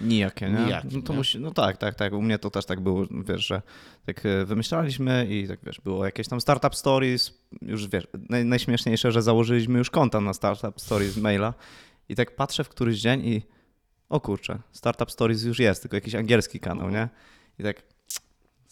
[0.02, 0.64] Nijakie, nie?
[0.64, 1.16] Nijakie, no to nie?
[1.18, 2.12] musi, no tak, tak, tak.
[2.12, 3.62] U mnie to też tak było, wiesz, że
[4.06, 7.32] tak e, wymyślaliśmy i tak wiesz, było jakieś tam startup stories,
[7.62, 11.54] już wiesz, naj, najśmieszniejsze, że założyliśmy już konta na startup stories maila
[12.08, 13.42] i tak patrzę w któryś dzień i
[14.08, 17.08] o kurczę, startup stories już jest, tylko jakiś angielski kanał, nie?
[17.58, 17.82] I tak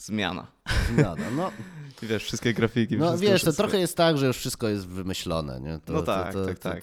[0.04, 0.46] zmiana.
[0.94, 1.50] Zmiana, no.
[2.02, 3.62] I wiesz, wszystkie grafiki, No wiesz, to wszystko.
[3.62, 5.78] trochę jest tak, że już wszystko jest wymyślone, nie?
[5.84, 6.82] To, No tak, tak, to, tak.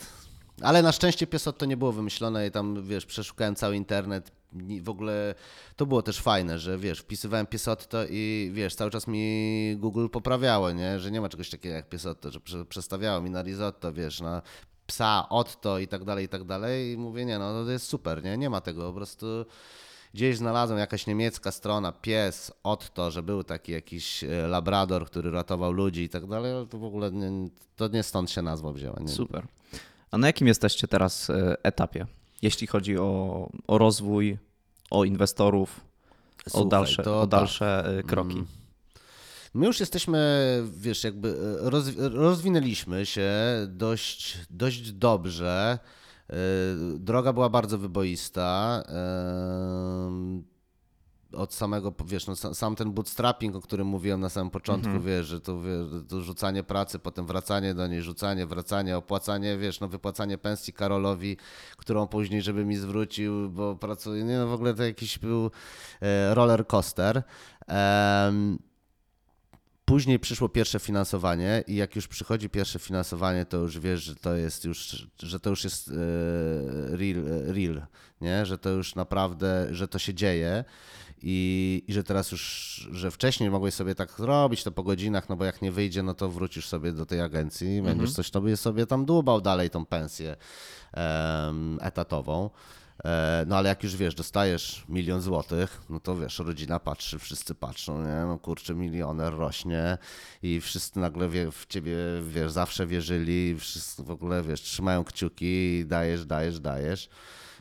[0.61, 4.31] Ale na szczęście Piesot to nie było wymyślone i tam, wiesz, przeszukałem cały internet.
[4.81, 5.35] W ogóle
[5.75, 10.71] to było też fajne, że wiesz, wpisywałem Piesotto i wiesz, cały czas mi Google poprawiało,
[10.71, 10.99] nie?
[10.99, 14.41] Że nie ma czegoś takiego jak Piesotto, że prze- przestawiało mi na risotto, wiesz, na
[14.87, 16.91] psa, otto i tak dalej, i tak dalej.
[16.93, 18.37] I mówię, nie, no to jest super, nie?
[18.37, 19.25] Nie ma tego, po prostu
[20.13, 25.71] gdzieś znalazłem jakaś niemiecka strona, pies, Otto, że był taki jakiś e, labrador, który ratował
[25.71, 28.99] ludzi i tak dalej, ale to w ogóle nie, to nie stąd się nazwa wzięła.
[28.99, 29.09] Nie?
[29.09, 29.47] Super.
[30.11, 32.05] A na jakim jesteście teraz e, etapie,
[32.41, 34.37] jeśli chodzi o, o rozwój,
[34.89, 35.81] o inwestorów,
[36.45, 37.39] o Słuchaj, dalsze, to o tak.
[37.39, 38.43] dalsze e, kroki?
[39.53, 40.19] My już jesteśmy,
[40.77, 43.31] wiesz, jakby e, roz, rozwinęliśmy się
[43.67, 45.79] dość, dość dobrze.
[46.95, 48.83] Droga była bardzo wyboista.
[51.37, 54.89] E, Od samego, wiesz, no, sa- sam ten bootstrapping, o którym mówiłem na samym początku,
[55.01, 59.79] wiesz, że to, wiesz, to rzucanie pracy, potem wracanie do niej, rzucanie, wracanie, opłacanie, wiesz,
[59.79, 61.37] no wypłacanie pensji Karolowi,
[61.77, 65.51] którą później, żeby mi zwrócił, bo pracuje, nie no w ogóle to jakiś był
[66.01, 67.23] e, roller coaster.
[69.85, 74.35] Później przyszło pierwsze finansowanie i jak już przychodzi pierwsze finansowanie, to już wiesz, że to
[74.35, 75.93] jest już, że to już jest e,
[76.97, 77.23] real,
[77.53, 77.85] real,
[78.21, 78.45] nie?
[78.45, 80.63] Że to już naprawdę, że to się dzieje
[81.21, 82.41] i, i że teraz już,
[82.91, 86.13] że wcześniej mogłeś sobie tak zrobić to po godzinach, no bo jak nie wyjdzie, no
[86.13, 89.85] to wrócisz sobie do tej agencji i będziesz coś sobie, sobie tam dłubał dalej tą
[89.85, 90.35] pensję
[90.93, 92.49] em, etatową.
[93.05, 97.55] E, No ale jak już wiesz, dostajesz milion złotych, no to wiesz, rodzina patrzy, wszyscy
[97.55, 98.25] patrzą, nie?
[98.27, 99.97] No kurczę, milioner rośnie
[100.43, 101.95] i wszyscy nagle wie, w ciebie,
[102.27, 105.45] wiesz, zawsze wierzyli, wszyscy w ogóle, wiesz, trzymają kciuki
[105.79, 107.09] i dajesz, dajesz, dajesz.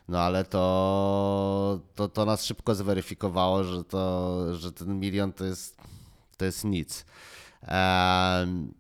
[0.08, 5.76] No ale to, to, to nas szybko zweryfikowało, że, to, że ten milion to jest,
[6.36, 7.04] to jest nic.
[7.62, 8.74] Em,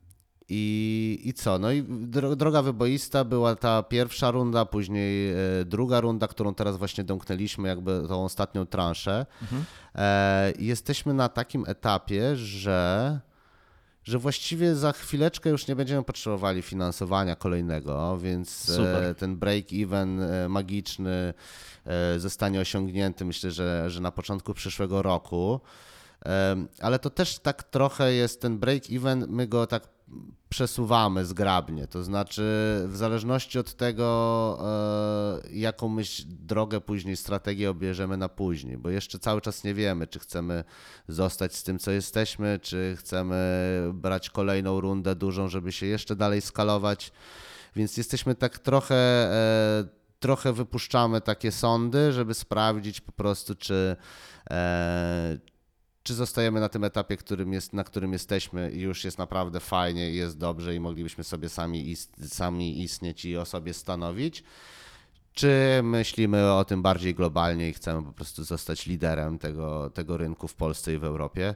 [0.48, 1.58] i, I co?
[1.58, 6.76] No i dro- droga wyboista była ta pierwsza runda, później e, druga runda, którą teraz
[6.76, 9.26] właśnie domknęliśmy, jakby tą ostatnią transzę.
[9.94, 13.20] E, i jesteśmy na takim etapie, że,
[14.06, 19.14] że właściwie za chwileczkę już nie będziemy potrzebowali finansowania kolejnego, więc e, Super.
[19.14, 21.34] ten break-even e, magiczny
[21.86, 25.60] e, zostanie osiągnięty myślę, że, że na początku przyszłego roku.
[26.80, 29.95] Ale to też tak trochę jest ten break-even, my go tak
[30.48, 31.86] przesuwamy zgrabnie.
[31.86, 32.42] To znaczy,
[32.86, 34.58] w zależności od tego,
[35.44, 40.06] e, jaką myśl, drogę później, strategię obierzemy na później, bo jeszcze cały czas nie wiemy,
[40.06, 40.64] czy chcemy
[41.08, 43.36] zostać z tym, co jesteśmy, czy chcemy
[43.94, 47.12] brać kolejną rundę dużą, żeby się jeszcze dalej skalować.
[47.76, 48.94] Więc jesteśmy tak trochę.
[48.94, 53.96] E, trochę wypuszczamy takie sądy, żeby sprawdzić po prostu, czy,
[54.50, 55.38] e,
[56.06, 60.10] czy zostajemy na tym etapie, którym jest, na którym jesteśmy i już jest naprawdę fajnie
[60.10, 64.44] jest dobrze i moglibyśmy sobie sami, ist, sami istnieć i o sobie stanowić.
[65.32, 70.48] Czy myślimy o tym bardziej globalnie i chcemy po prostu zostać liderem tego, tego rynku
[70.48, 71.54] w Polsce i w Europie?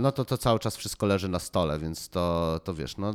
[0.00, 3.14] No to to cały czas wszystko leży na stole, więc to, to wiesz, no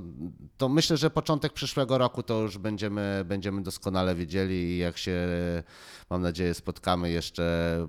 [0.57, 5.28] to myślę, że początek przyszłego roku to już będziemy, będziemy doskonale wiedzieli i jak się,
[6.09, 7.88] mam nadzieję, spotkamy jeszcze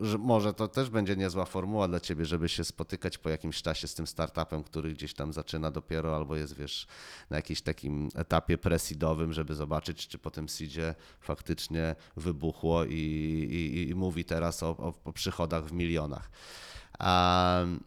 [0.00, 3.88] że może to też będzie niezła formuła dla ciebie, żeby się spotykać po jakimś czasie
[3.88, 6.86] z tym startupem, który gdzieś tam zaczyna dopiero albo jest, wiesz,
[7.30, 13.90] na jakimś takim etapie presidowym, żeby zobaczyć, czy po tym seedzie faktycznie wybuchło i, i,
[13.90, 16.30] i mówi teraz o, o, o przychodach w milionach.
[17.00, 17.80] Um,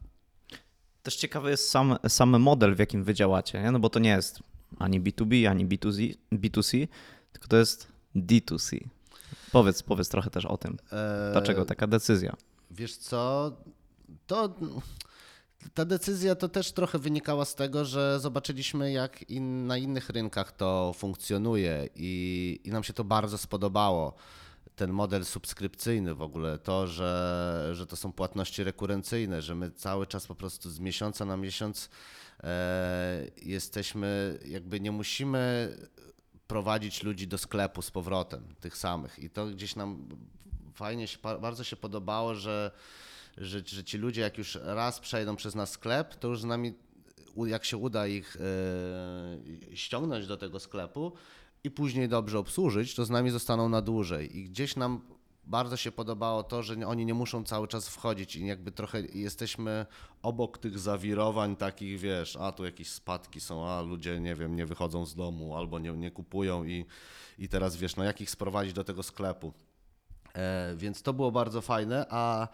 [1.04, 3.72] Też ciekawy jest sam, sam model, w jakim wy działacie, nie?
[3.72, 4.40] no bo to nie jest
[4.80, 6.88] ani B2B, ani B2C, B2C
[7.32, 8.80] tylko to jest D2C.
[9.52, 10.78] Powiedz, powiedz trochę też o tym.
[11.32, 12.36] Dlaczego taka decyzja?
[12.72, 13.52] Wiesz co,
[14.28, 14.56] to
[15.74, 20.52] ta decyzja to też trochę wynikała z tego, że zobaczyliśmy, jak in, na innych rynkach
[20.52, 24.14] to funkcjonuje i, i nam się to bardzo spodobało.
[24.76, 30.08] Ten model subskrypcyjny w ogóle, to, że, że to są płatności rekurencyjne, że my cały
[30.08, 31.90] czas po prostu z miesiąca na miesiąc
[32.44, 35.74] e, jesteśmy, jakby nie musimy
[36.50, 39.20] prowadzić ludzi do sklepu z powrotem, tych samych.
[39.20, 40.08] I to gdzieś nam
[40.74, 42.72] fajnie się, bardzo się podobało, że,
[43.38, 46.74] że, że ci ludzie jak już raz przejdą przez nasz sklep, to już z nami,
[47.38, 48.38] jak się uda ich
[49.72, 51.12] e, ściągnąć do tego sklepu
[51.64, 54.38] i później dobrze obsłużyć, to z nami zostaną na dłużej.
[54.38, 55.02] I gdzieś nam
[55.50, 59.86] bardzo się podobało to, że oni nie muszą cały czas wchodzić i jakby trochę jesteśmy
[60.22, 64.66] obok tych zawirowań takich, wiesz, a tu jakieś spadki są, a ludzie, nie wiem, nie
[64.66, 66.86] wychodzą z domu albo nie, nie kupują i,
[67.40, 69.54] i teraz, wiesz, no jak ich sprowadzić do tego sklepu.
[70.36, 72.48] E, więc to było bardzo fajne, a,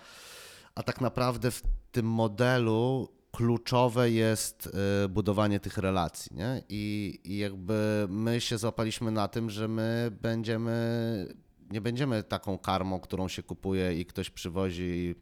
[0.75, 4.69] a tak naprawdę w tym modelu kluczowe jest
[5.03, 6.63] e, budowanie tych relacji, nie?
[6.69, 11.27] I, I jakby my się złapaliśmy na tym, że my będziemy,
[11.71, 15.15] nie będziemy taką karmą, którą się kupuje i ktoś przywozi i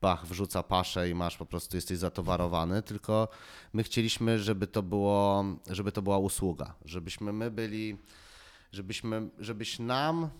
[0.00, 3.28] bach, wrzuca paszę i masz po prostu, jesteś zatowarowany, tylko
[3.72, 7.96] my chcieliśmy, żeby to było, żeby to była usługa, żebyśmy my byli,
[8.72, 10.30] żebyśmy, żebyś nam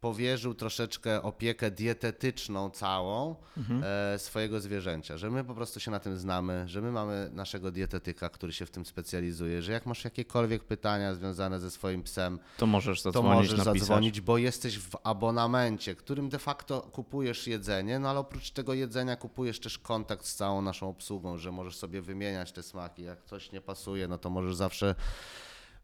[0.00, 3.36] powierzył troszeczkę opiekę dietetyczną całą
[3.82, 7.70] e, swojego zwierzęcia, że my po prostu się na tym znamy, że my mamy naszego
[7.70, 12.38] dietetyka, który się w tym specjalizuje, że jak masz jakiekolwiek pytania związane ze swoim psem,
[12.56, 13.78] To możesz to zadzwonić, możesz napisać.
[13.78, 19.16] zadzwonić, bo jesteś w abonamencie, którym de facto kupujesz jedzenie, no ale oprócz tego jedzenia
[19.16, 23.02] kupujesz też kontakt z całą naszą obsługą, że możesz sobie wymieniać te smaki.
[23.02, 24.94] Jak coś nie pasuje, no to możesz zawsze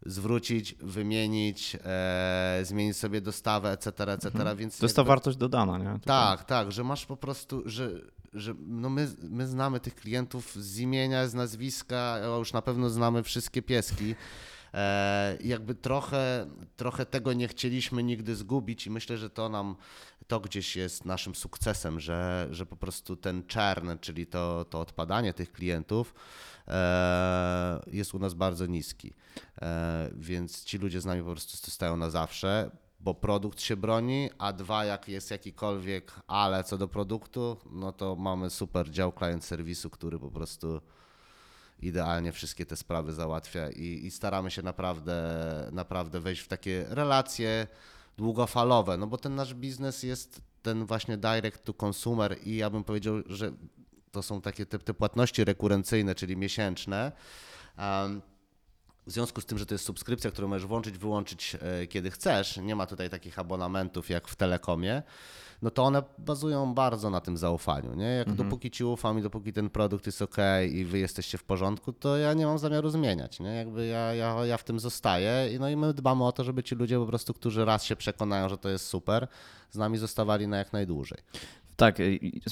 [0.06, 6.00] zwrócić, wymienić, e, zmienić sobie dostawę, etc., etc., więc To jest ta wartość dodana, nie?
[6.04, 7.90] Tak, tak, że masz po prostu, że,
[8.32, 13.22] że no my, my znamy tych klientów z imienia, z nazwiska, już na pewno znamy
[13.22, 14.14] wszystkie pieski.
[14.74, 16.46] E, jakby trochę,
[16.76, 19.76] trochę tego nie chcieliśmy nigdy zgubić i myślę, że to nam,
[20.32, 25.34] to gdzieś jest naszym sukcesem, że, że po prostu ten czern, czyli to, to odpadanie
[25.34, 26.14] tych klientów
[26.68, 29.14] e, jest u nas bardzo niski.
[29.62, 32.70] E, więc ci ludzie z nami po prostu zostają na zawsze
[33.00, 38.16] bo produkt się broni, a dwa, jak jest jakikolwiek ale co do produktu, no to
[38.16, 40.80] mamy super dział client serwisu, który po prostu
[41.78, 45.14] idealnie wszystkie te sprawy załatwia i, i staramy się naprawdę,
[45.72, 47.66] naprawdę wejść w takie relacje
[48.16, 52.84] długofalowe, no bo ten nasz biznes jest ten właśnie direct to consumer i ja bym
[52.84, 53.52] powiedział, że
[54.12, 57.12] to są takie te, te płatności rekurencyjne, czyli miesięczne.
[57.78, 58.22] Um,
[59.06, 62.56] w związku z tym, że to jest subskrypcja, którą możesz włączyć, wyłączyć e, kiedy chcesz,
[62.56, 65.02] nie ma tutaj takich abonamentów jak w Telekomie,
[65.62, 67.94] no to one bazują bardzo na tym zaufaniu.
[67.94, 68.04] Nie?
[68.04, 70.36] Jak dopóki ci ufam i dopóki ten produkt jest ok
[70.72, 73.40] i wy jesteście w porządku, to ja nie mam zamiaru zmieniać.
[73.40, 73.54] Nie?
[73.54, 76.62] Jakby ja, ja, ja w tym zostaję i, no i my dbamy o to, żeby
[76.62, 79.28] ci ludzie po prostu, którzy raz się przekonają, że to jest super,
[79.70, 81.18] z nami zostawali na jak najdłużej.
[81.82, 81.96] Tak,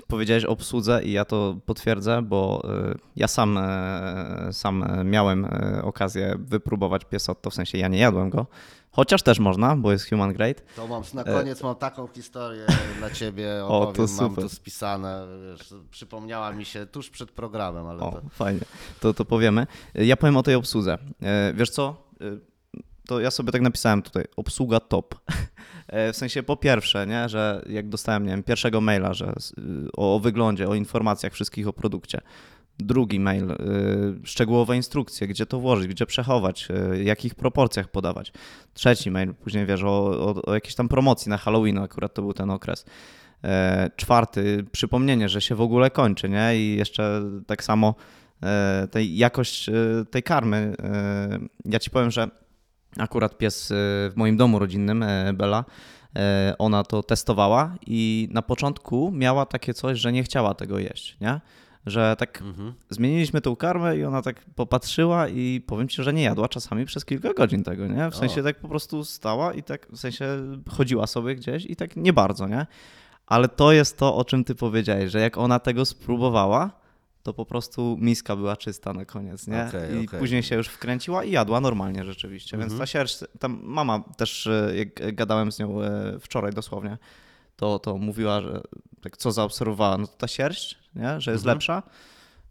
[0.09, 2.63] powiedziałeś o obsłudze i ja to potwierdzę, bo
[2.95, 5.47] y, ja sam, e, sam e, miałem
[5.83, 8.47] okazję wypróbować piesotto, w sensie ja nie jadłem go,
[8.91, 10.61] chociaż też można, bo jest human grade.
[10.77, 12.67] To mam na koniec mam taką historię
[12.99, 13.65] dla ciebie, E.
[13.67, 14.45] O, to opowiem, mam super.
[14.45, 18.23] tu spisane, wiesz, przypomniała mi się tuż przed programem, ale O, to...
[18.31, 18.61] fajnie,
[19.01, 19.67] to, to powiemy.
[19.95, 20.99] Ja powiem o tej obsłudze.
[21.55, 21.97] Wiesz co,
[23.11, 25.15] to ja sobie tak napisałem tutaj, obsługa top.
[25.89, 29.33] E, W sensie po pierwsze, nie, że jak dostałem, nie wiem, pierwszego maila, że
[29.97, 32.21] o, o wyglądzie, o informacjach wszystkich o produkcie.
[32.79, 33.57] Drugi mail, y,
[34.25, 38.33] szczegółowe instrukcje, gdzie to włożyć, gdzie przechować, y, jakich proporcjach podawać.
[38.75, 42.33] Trzeci mail, później wiesz o, o, o jakiejś tam promocji na Halloween, akurat to był
[42.33, 42.85] ten okres.
[43.45, 46.57] E, czwarty, przypomnienie, że się w ogóle kończy, nie?
[46.57, 47.95] I jeszcze tak samo
[48.43, 49.73] e, tej jakość e,
[50.11, 50.75] tej karmy.
[50.83, 52.31] E, ja ci powiem, że
[52.99, 53.75] akurat pies e,
[54.11, 55.65] w moim domu rodzinnym, e, Bella,
[56.17, 61.17] e, ona to testowała i na początku miała takie coś, że nie chciała tego jeść,
[61.21, 61.41] nie?
[61.87, 62.73] Że tak Mhm.
[62.91, 67.05] zmieniliśmy tą karmę i ona tak popatrzyła i powiem ci, że nie jadła czasami przez
[67.05, 68.11] kilka godzin tego, nie?
[68.11, 68.45] W sensie O.
[68.45, 70.27] tak po prostu stała i tak w sensie
[70.69, 72.67] chodziła sobie gdzieś i tak nie bardzo, nie?
[73.27, 76.71] Ale to jest to, o czym ty powiedziałeś, że jak ona tego spróbowała,
[77.23, 79.67] to po prostu miska była czysta na koniec, nie?
[79.69, 80.21] Okej, I okej.
[80.21, 82.59] później się już wkręciła i jadła normalnie rzeczywiście.
[82.59, 86.99] Więc ta sierść, tam mama też, e, jak gadałem z nią e, wczoraj dosłownie,
[87.57, 88.61] to, to mówiła, że
[89.03, 91.21] tak co zaobserwowała, no to ta sierść, nie?
[91.21, 91.83] że jest lepsza.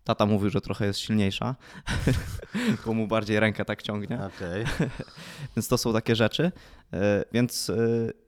[0.10, 1.56] Tata mówił, że trochę jest silniejsza,
[2.86, 4.20] bo mu bardziej rękę tak ciągnie.
[4.36, 4.66] Okej.
[5.56, 6.52] Więc to są takie rzeczy.
[6.94, 7.76] E, Więc e,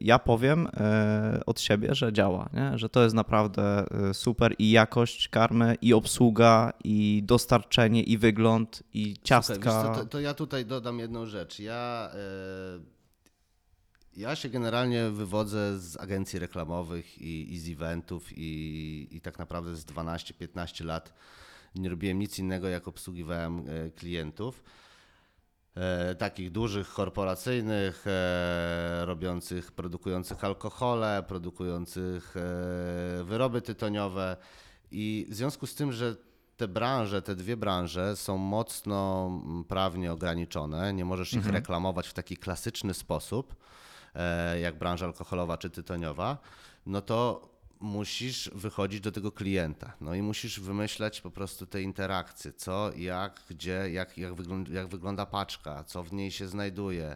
[0.02, 2.78] ja powiem e, od siebie, że działa, nie?
[2.78, 9.16] że to jest naprawdę super i jakość karmy, i obsługa, i dostarczenie, i wygląd, i
[9.24, 9.72] ciastka.
[9.72, 11.60] Słuchaj, co, to, to ja tutaj dodam jedną rzecz.
[11.60, 12.12] Ja,
[14.18, 19.76] ja się generalnie wywodzę z agencji reklamowych i, i z eventów i, i tak naprawdę
[19.76, 21.14] z 12-15 lat
[21.76, 24.64] nie robiłem nic innego jak obsługiwałem e, klientów.
[25.76, 34.38] e, takich dużych, korporacyjnych, e, robiących, produkujących alkohole, produkujących e, wyroby tytoniowe.
[34.92, 36.16] I w związku z tym, że
[36.58, 42.14] te branże, te dwie branże są mocno mm, prawnie ograniczone, nie możesz ich reklamować w
[42.14, 43.56] taki klasyczny sposób,
[44.16, 46.38] e, jak branża alkoholowa czy tytoniowa,
[46.86, 47.51] no to
[47.82, 49.94] musisz wychodzić do tego klienta.
[50.02, 54.88] No i musisz wymyślać po prostu te interakcje, co, jak, gdzie, jak, jak, wygląda, jak
[54.88, 57.16] wygląda paczka, co w niej się znajduje,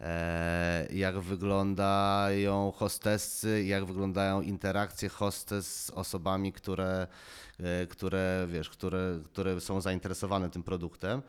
[0.00, 7.06] e, jak wyglądają hostessy, jak wyglądają interakcje hostes z osobami, które,
[7.60, 11.22] e, które, wiesz, które, które są zainteresowane tym produktem.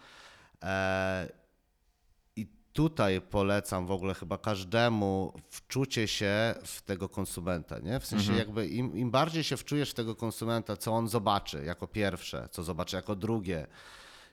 [2.74, 8.00] Tutaj polecam w ogóle chyba każdemu wczucie się w tego konsumenta, nie?
[8.00, 11.88] W sensie jakby im, im bardziej się wczujesz w tego konsumenta, co on zobaczy jako
[11.88, 13.68] pierwsze, co zobaczy jako drugie,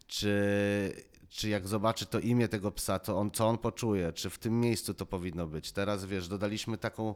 [0.07, 4.39] czy, czy jak zobaczy to imię tego psa, to on, co on poczuje, czy w
[4.39, 5.73] tym miejscu to powinno być.
[5.73, 7.15] Teraz wiesz, dodaliśmy taką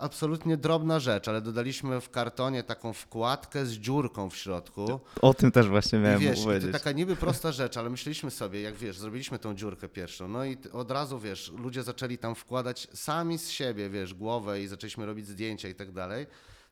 [0.00, 5.00] absolutnie drobna rzecz, ale dodaliśmy w kartonie taką wkładkę z dziurką w środku.
[5.22, 6.72] O tym też właśnie miałem I wiesz, i to powiedzieć.
[6.72, 10.56] taka niby prosta rzecz, ale myśleliśmy sobie, jak wiesz, zrobiliśmy tą dziurkę pierwszą, no i
[10.72, 15.26] od razu, wiesz, ludzie zaczęli tam wkładać sami z siebie, wiesz, głowę i zaczęliśmy robić
[15.26, 16.26] zdjęcia i tak dalej.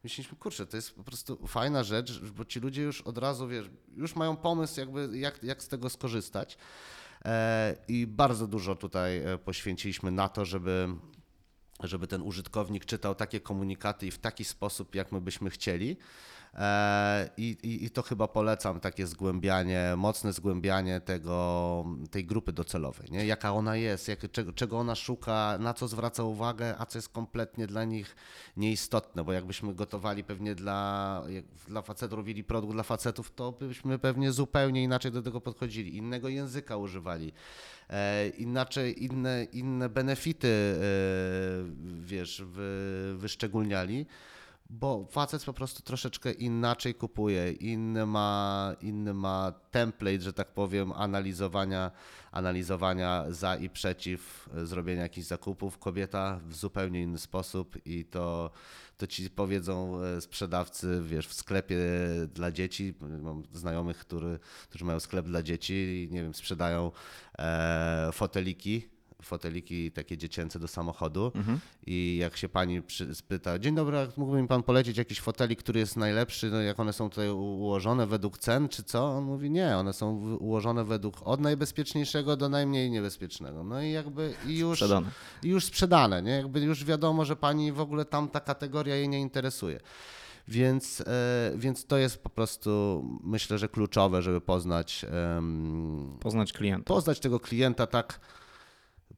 [0.04, 3.70] Myśleliśmy, kurczę, to jest po prostu fajna rzecz, bo ci ludzie już od razu, wiesz,
[3.96, 6.58] już mają pomysł jakby, jak, jak z tego skorzystać.
[7.24, 10.88] E, I bardzo dużo tutaj e, poświęciliśmy na to, żeby
[11.80, 15.96] żeby ten użytkownik czytał takie komunikaty i w taki sposób, jak my byśmy chcieli.
[16.54, 23.08] E, I, i, I to chyba polecam, takie zgłębianie, mocne zgłębianie tego, tej grupy docelowej,
[23.10, 23.26] nie?
[23.26, 27.08] jaka ona jest, jak, czego, czego ona szuka, na co zwraca uwagę, a co jest
[27.08, 28.16] kompletnie dla nich
[28.56, 31.22] nieistotne, bo jakbyśmy gotowali pewnie dla,
[31.68, 36.28] dla facetów, robili produkt dla facetów, to byśmy pewnie zupełnie inaczej do tego podchodzili, innego
[36.28, 37.32] języka używali
[38.38, 40.84] inaczej, inne, inne benefity, e,
[42.00, 44.06] wiesz, wy, wyszczególniali,
[44.70, 50.92] bo facet po prostu troszeczkę inaczej kupuje, inny ma, inny ma template, że tak powiem,
[50.92, 51.90] analizowania,
[52.30, 55.78] analizowania za i przeciw e, zrobienia jakichś zakupów.
[55.78, 58.50] Kobieta w zupełnie inny sposób i to,
[58.96, 61.78] to ci powiedzą e, sprzedawcy, wiesz, w sklepie
[62.34, 62.94] dla dzieci.
[63.22, 64.38] Mam znajomych, który,
[64.68, 66.92] którzy mają sklep dla dzieci i nie wiem, sprzedają
[67.38, 68.88] e, foteliki
[69.24, 71.32] foteliki takie dziecięce do samochodu
[71.86, 75.80] i jak się pani przy, spyta, dzień dobry, mógłby mi pan polecić jakiś fotelik, który
[75.80, 79.04] jest najlepszy, no jak one są tutaj ułożone według cen, czy co?
[79.04, 83.64] On mówi, nie, one są ułożone według od najbezpieczniejszego do najmniej niebezpiecznego.
[83.64, 85.10] No i jakby i już Sprzedane.
[85.42, 86.30] i już sprzedane, nie?
[86.32, 89.80] Jakby już wiadomo, że pani w ogóle tam ta kategoria jej nie interesuje.
[90.48, 95.06] Więc, e, więc to jest po prostu, myślę, że kluczowe, żeby poznać,
[96.20, 96.84] Poznać klienta.
[96.94, 98.20] poznać tego klienta tak,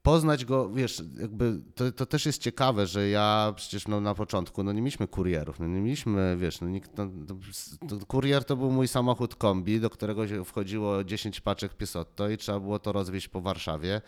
[0.05, 4.63] poznać go, wiesz, jakby to, to też jest ciekawe, że ja przecież no, na początku
[4.63, 7.09] no, nie mieliśmy kurierów, no, nie mieliśmy, wiesz, no, nikt, no,
[7.89, 12.37] to, kurier to był mój samochód kombi, do którego się wchodziło 10 paczek piesotto i
[12.37, 14.01] trzeba było to rozwieźć po Warszawie.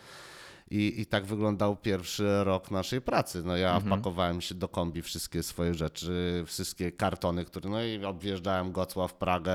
[0.70, 3.42] I, I tak wyglądał pierwszy rok naszej pracy.
[3.44, 8.72] No ja wpakowałem się do kombi wszystkie swoje rzeczy, wszystkie kartony, które, no i objeżdżałem
[8.72, 9.52] Gocław, Pragę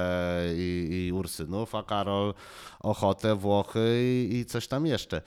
[0.55, 2.33] i, i Ursynów, a Karol
[2.79, 5.21] Ochotę, Włochy i, i coś tam jeszcze.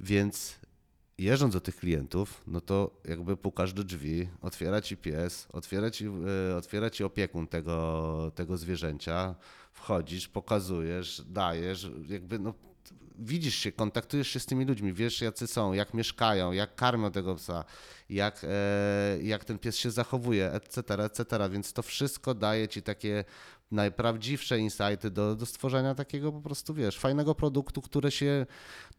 [0.00, 0.58] Więc
[1.18, 6.06] jeżdżąc do tych klientów, no to jakby pukasz do drzwi, otwiera ci pies, otwiera ci,
[6.50, 9.34] e, otwiera ci opiekun tego, tego zwierzęcia,
[9.72, 12.54] wchodzisz, pokazujesz, dajesz, jakby no,
[13.18, 17.34] widzisz się, kontaktujesz się z tymi ludźmi, wiesz jacy są, jak mieszkają, jak karmią tego
[17.34, 17.64] psa,
[18.10, 23.24] jak, e, jak ten pies się zachowuje, etc., etc., więc to wszystko daje ci takie
[23.70, 28.46] najprawdziwsze insighty do, do stworzenia takiego po prostu, wiesz, fajnego produktu, który się,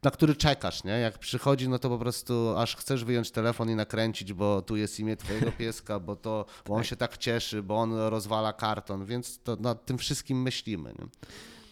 [0.04, 0.92] na który czekasz, nie?
[0.92, 5.00] Jak przychodzi, no to po prostu aż chcesz wyjąć telefon i nakręcić, bo tu jest
[5.00, 9.40] imię twojego pieska, bo to, bo on się tak cieszy, bo on rozwala karton, więc
[9.44, 11.06] to nad tym wszystkim myślimy, nie?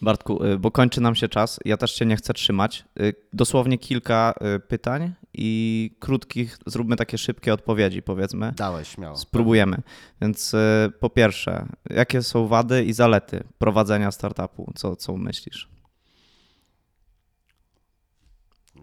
[0.02, 2.86] Bartku, y, bo kończy nam się czas, ja też Cię nie chcę trzymać.
[3.00, 8.54] Y, Dosłownie kilka y, pytań i krótkich, zróbmy takie szybkie odpowiedzi, powiedzmy.
[8.56, 9.16] Dałeś, śmiało.
[9.16, 9.78] Spróbujemy.
[10.22, 10.56] Więc
[11.00, 14.74] po pierwsze, jakie są wady i zalety prowadzenia startupu?
[14.76, 15.77] Co, co myślisz?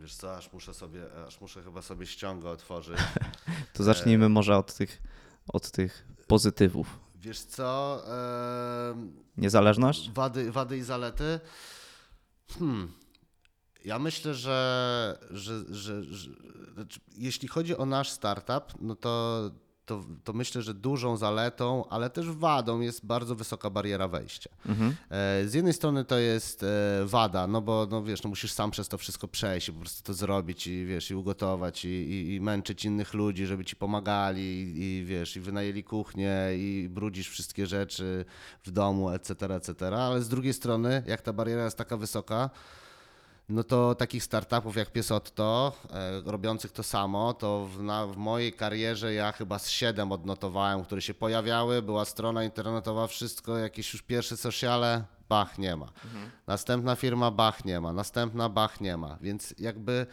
[0.05, 2.98] Wiesz co, aż muszę sobie, aż muszę chyba sobie ściągę otworzyć.
[3.74, 5.02] To zacznijmy może od tych,
[5.48, 6.98] od tych pozytywów.
[7.14, 8.02] Wiesz co,
[9.36, 10.11] Niezależność?
[10.11, 11.40] wady, wady i zalety?
[12.59, 12.92] Hmm.
[13.84, 16.30] Ja myślę, że, że, że, że
[16.74, 19.40] znaczy, jeśli chodzi o nasz startup, no to
[19.87, 24.51] to, to myślę, że dużą zaletą, ale też wadą jest bardzo wysoka bariera wejścia.
[25.11, 26.66] E, Z jednej strony to jest e,
[27.05, 30.03] wada, no bo no wiesz, no musisz sam przez to wszystko przejść i po prostu
[30.03, 34.43] to zrobić i wiesz, i ugotować i, i, i męczyć innych ludzi, żeby ci pomagali
[34.43, 38.24] i, i wiesz, i wynajęli kuchnię i brudzisz wszystkie rzeczy
[38.64, 42.51] w domu, etc., etc., ale z drugiej strony, jak ta bariera jest taka wysoka,
[43.49, 48.53] no to takich startupów jak Piesotto, e, robiących to samo, to w, na, w mojej
[48.53, 54.03] karierze ja chyba z siedem odnotowałem, które się pojawiały, była strona internetowa, wszystko, jakieś już
[54.03, 55.86] pierwsze sociale, bach, nie ma.
[56.47, 57.92] Następna firma, bach, nie ma.
[57.92, 59.18] Następna, bach, nie ma.
[59.20, 60.07] Więc jakby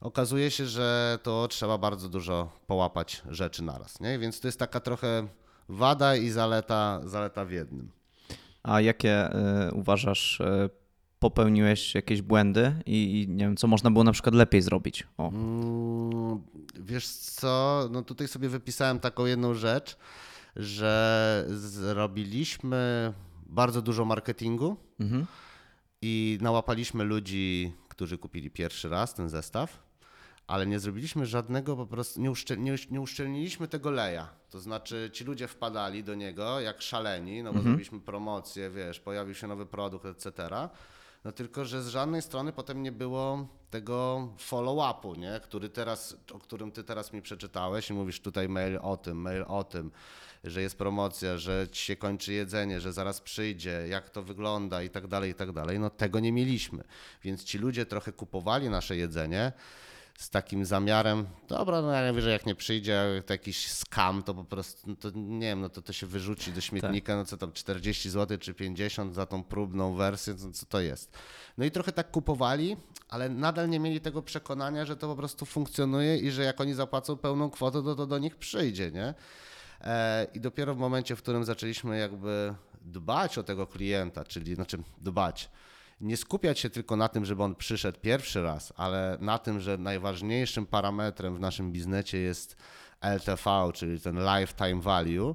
[0.00, 4.18] okazuje się, że to trzeba bardzo dużo połapać rzeczy naraz, nie?
[4.18, 5.28] Więc to jest taka trochę
[5.68, 7.90] wada i zaleta, zaleta w jednym.
[8.62, 9.30] A jakie
[9.68, 10.83] y, uważasz, y,
[11.24, 15.06] popełniłeś jakieś błędy i, i nie wiem, co można było na przykład lepiej zrobić?
[15.18, 15.28] O.
[15.28, 16.42] Mm,
[16.80, 19.96] Wiesz co, no tutaj sobie wypisałem taką jedną rzecz,
[20.56, 23.12] że zrobiliśmy
[23.46, 25.26] bardzo dużo marketingu Mhm.
[26.02, 29.82] i nałapaliśmy ludzi, którzy kupili pierwszy raz ten zestaw,
[30.46, 34.28] ale nie zrobiliśmy żadnego, po prostu nie, uszczel, nie, nie uszczelniliśmy tego leja.
[34.50, 39.34] To znaczy ci ludzie wpadali do niego jak szaleni, no bo zrobiliśmy promocję, wiesz, pojawił
[39.34, 40.32] się nowy produkt, etc.
[41.24, 45.40] No tylko, że z żadnej strony potem nie było tego follow-upu, nie?
[45.42, 49.44] Który teraz, o którym ty teraz mi przeczytałeś i mówisz tutaj mail o tym, mail
[49.48, 49.90] o tym,
[50.44, 54.90] że jest promocja, że ci się kończy jedzenie, że zaraz przyjdzie, jak to wygląda i
[54.90, 55.78] tak dalej, i tak dalej.
[55.78, 56.84] No tego nie mieliśmy.
[57.22, 59.52] Więc ci ludzie trochę kupowali nasze jedzenie
[60.18, 64.34] z takim zamiarem, dobra, no ja wiem, że jak nie przyjdzie to jakiś skam, to
[64.34, 67.36] po prostu, no to nie wiem, no to to się wyrzuci do śmietnika, no co
[67.36, 71.18] tam, 40 zł czy 50 za tą próbną wersję, no co to jest.
[71.58, 72.76] No i trochę tak kupowali,
[73.08, 76.74] ale nadal nie mieli tego przekonania, że to po prostu funkcjonuje i że jak oni
[76.74, 79.14] zapłacą pełną kwotę, to to do nich przyjdzie, nie?
[79.80, 82.54] E, I dopiero w momencie, w którym zaczęliśmy jakby
[82.84, 85.50] dbać o tego klienta, czyli znaczy dbać,
[86.04, 89.78] nie skupiać się tylko na tym, żeby on przyszedł pierwszy raz, ale na tym, że
[89.78, 92.56] najważniejszym parametrem w naszym biznesie jest
[93.00, 95.34] LTV, czyli ten lifetime value,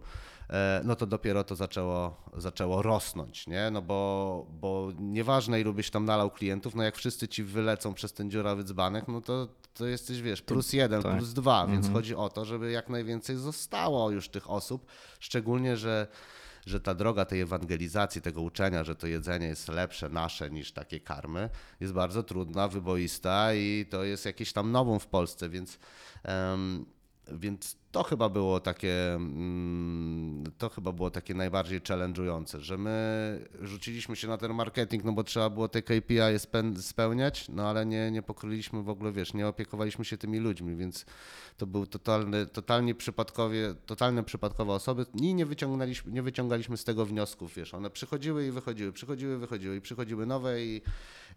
[0.50, 3.72] e, no to dopiero to zaczęło, zaczęło rosnąć, nie?
[3.72, 8.14] No bo, bo nieważne ilu byś tam nalał klientów, no jak wszyscy ci wylecą przez
[8.14, 11.18] ten dziurawy dzbanek, no to, to jesteś, wiesz, plus jeden, tak.
[11.18, 14.86] plus dwa, więc chodzi o to, żeby jak najwięcej zostało już tych osób,
[15.20, 16.08] szczególnie, że
[16.70, 21.00] że ta droga tej ewangelizacji, tego uczenia, że to jedzenie jest lepsze nasze niż takie
[21.00, 21.50] karmy,
[21.80, 25.80] jest bardzo trudna, wyboista i to jest jakieś tam nową w Polsce, więc,
[26.24, 26.86] em,
[27.32, 34.16] więc to chyba było takie, mm, to chyba było takie najbardziej challenge'ujące, że my rzuciliśmy
[34.16, 36.40] się na ten marketing, no bo trzeba było te KPI
[36.82, 41.06] spełniać, no ale nie, nie pokryliśmy w ogóle, wiesz, nie opiekowaliśmy się tymi ludźmi, więc
[41.58, 47.06] to był totalny, totalnie przypadkowie, totalne przypadkowe osoby i nie wyciągnęliśmy, nie wyciągaliśmy z tego
[47.06, 50.82] wniosków, wiesz, one przychodziły i wychodziły, przychodziły, wychodziły i przychodziły nowe i,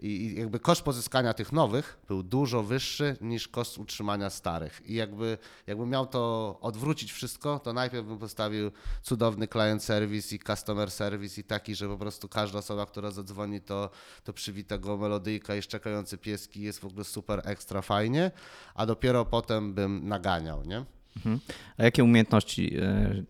[0.00, 4.94] i, i jakby koszt pozyskania tych nowych był dużo wyższy niż koszt utrzymania starych i
[4.94, 8.70] jakby, jakby miał to odwrócić wszystko, to najpierw bym postawił
[9.02, 13.60] cudowny client service i customer service i taki, że po prostu każda osoba, która zadzwoni,
[13.60, 13.90] to,
[14.24, 18.30] to przywita go melodyjka i szczekający pieski jest w ogóle super ekstra fajnie,
[18.74, 20.84] a dopiero potem bym naganiał, nie?
[21.16, 21.40] Mhm.
[21.78, 22.76] A jakie umiejętności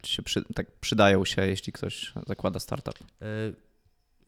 [0.03, 2.99] ci się przy, tak przydają się, jeśli ktoś zakłada startup?
[3.23, 3.27] E,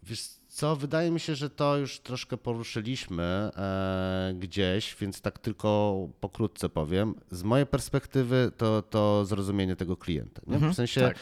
[0.07, 0.21] Wiesz
[0.55, 6.69] co, wydaje mi się, że to już troszkę poruszyliśmy e, gdzieś, więc tak tylko pokrótce
[6.69, 7.15] powiem.
[7.31, 10.43] Z mojej perspektywy to, to zrozumienie tego klienta.
[10.47, 11.17] Mhm, w sensie, tak.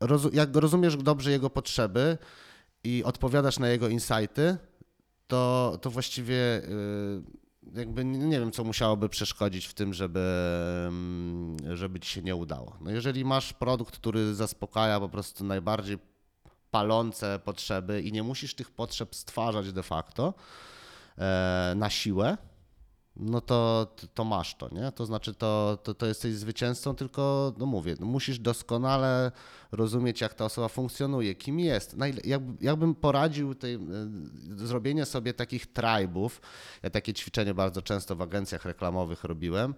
[0.00, 2.18] rozu- jak rozumiesz dobrze jego potrzeby
[2.84, 4.56] i odpowiadasz na jego insighty,
[5.26, 7.22] to, to właściwie y,
[7.74, 10.20] jakby nie nie wiem, co musiałoby przeszkodzić w tym, żeby,
[10.88, 12.76] mm, żeby ci się nie udało.
[12.80, 15.98] No jeżeli masz produkt, który zaspokaja po prostu najbardziej
[16.70, 20.34] palące potrzeby i nie musisz tych potrzeb stwarzać de facto
[21.18, 22.36] e, na siłę,
[23.16, 24.92] no to, to masz to, nie?
[24.92, 29.32] To znaczy to, to, to jesteś zwycięzcą, tylko no mówię, no musisz doskonale
[29.72, 31.96] rozumieć, jak ta osoba funkcjonuje, kim jest.
[32.24, 33.78] Jak, jakbym poradził tej, e,
[34.56, 36.40] zrobienie sobie takich tribów,
[36.82, 39.74] ja takie ćwiczenie bardzo często w agencjach reklamowych robiłem,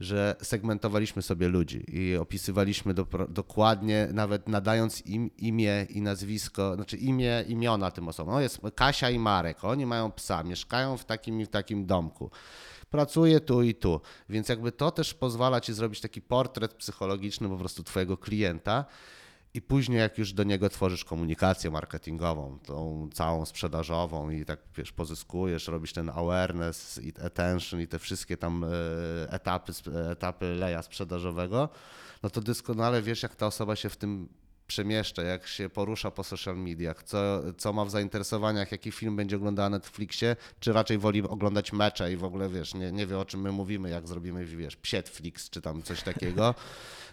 [0.00, 6.96] że segmentowaliśmy sobie ludzi i opisywaliśmy do, dokładnie, nawet nadając im imię i nazwisko, znaczy
[6.96, 8.34] imię, imiona tym osobom.
[8.34, 12.30] No jest Kasia i Marek, oni mają psa, mieszkają w takim i w takim domku.
[12.90, 17.56] Pracuje tu i tu, więc jakby to też pozwala ci zrobić taki portret psychologiczny po
[17.56, 18.84] prostu twojego klienta
[19.54, 24.92] I później, jak już do niego tworzysz komunikację marketingową, tą całą sprzedażową i tak wiesz,
[24.92, 29.72] pozyskujesz, robisz ten awareness i attention i te wszystkie tam e, etapy,
[30.10, 31.68] etapy leja sprzedażowego,
[32.22, 34.28] no to doskonale wiesz, jak ta osoba się w tym
[34.70, 39.36] przemieszcza, jak się porusza po social mediach, co, co ma w zainteresowaniach, jaki film będzie
[39.36, 43.18] oglądał na Netflixie, czy raczej woli oglądać mecze i w ogóle, wiesz, nie, nie wie
[43.18, 46.54] o czym my mówimy, jak zrobimy, wiesz, Psietflix czy tam coś takiego,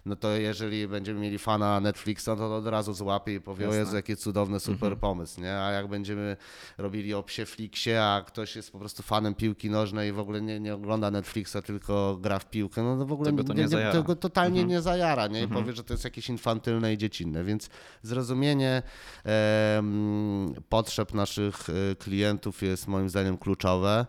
[0.08, 3.74] no to jeżeli będziemy mieli fana Netflixa, no to od razu złapie i powie, o
[3.74, 5.00] Jezu, jaki cudowny, super Mhm.
[5.00, 5.54] pomysł, nie?
[5.60, 6.38] A jak będziemy
[6.78, 10.60] robili o Psieflixie, a ktoś jest po prostu fanem piłki nożnej i w ogóle nie,
[10.60, 13.92] nie ogląda Netflixa, tylko gra w piłkę, no to w ogóle Tego to nie zajara.
[13.92, 14.70] tego totalnie Mhm.
[14.70, 15.44] nie zajara, nie?
[15.44, 17.70] I powie, że to jest jakieś infantylne i dziecinne, więc
[18.02, 18.84] zrozumienie
[19.24, 24.06] em, potrzeb naszych e, klientów jest moim zdaniem kluczowe.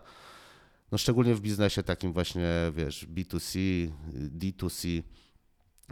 [0.91, 3.59] No szczególnie w biznesie takim właśnie, wiesz, B2C,
[4.13, 5.03] D2C,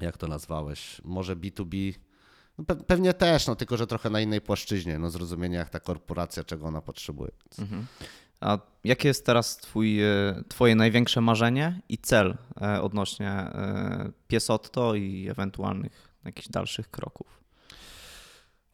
[0.01, 1.01] jak to nazwałeś?
[1.03, 1.93] Może B2B?
[2.57, 5.79] No pe- pewnie też, no tylko że trochę na innej płaszczyźnie, no zrozumienie jak ta
[5.79, 7.31] korporacja, czego ona potrzebuje.
[7.59, 7.85] Mhm.
[8.39, 14.95] A jakie jest teraz twój, e, twoje największe marzenie i cel e, odnośnie e, Piesotto
[14.95, 17.37] i ewentualnych jakichś dalszych kroków?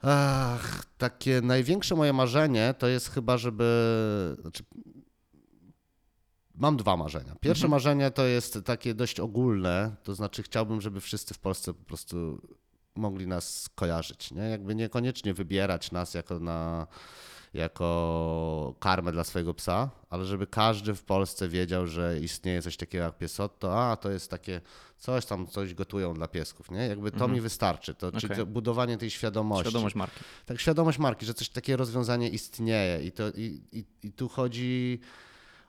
[0.02, 4.36] Ach, takie największe moje marzenie to jest chyba, żeby.
[4.42, 4.64] Znaczy,
[6.56, 7.36] mam dwa marzenia.
[7.42, 7.72] Pierwsze Mhm.
[7.72, 12.42] marzenie to jest takie dość ogólne, to znaczy chciałbym, żeby wszyscy w Polsce po prostu
[12.96, 14.32] mogli nas kojarzyć.
[14.32, 14.42] Nie?
[14.42, 16.88] Jakby niekoniecznie wybierać nas jako na
[17.54, 23.04] jako karmę dla swojego psa, ale żeby każdy w Polsce wiedział, że istnieje coś takiego
[23.04, 24.62] jak piesotto, a to jest takie
[24.98, 26.88] coś tam, coś gotują dla piesków, nie?
[26.88, 28.38] Jakby to mi wystarczy, to, czyli Okej.
[28.38, 29.70] to budowanie tej świadomości.
[29.70, 30.20] Świadomość marki.
[30.46, 35.00] Tak, świadomość marki, że coś takie rozwiązanie istnieje i, to, i, i, i tu chodzi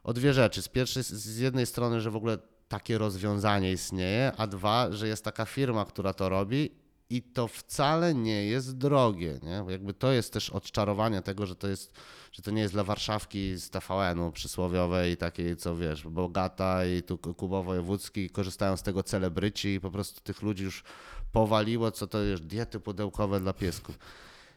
[0.04, 0.62] o dwie rzeczy.
[0.62, 2.38] Z pierwszej, z jednej strony, że w ogóle
[2.68, 6.70] takie rozwiązanie istnieje, a dwa, że jest taka firma, która to robi
[7.10, 9.64] i to wcale nie jest drogie, nie?
[9.72, 11.92] Jakby to jest też odczarowanie tego, że to jest,
[12.32, 17.18] że to nie jest dla Warszawki z TVN-u przysłowiowej, takiej, co wiesz, bogata i tu
[17.18, 20.84] Kuba Wojewódzki korzystają z tego celebryci i po prostu tych ludzi już
[21.32, 23.98] powaliło, co to jest diety pudełkowe dla piesków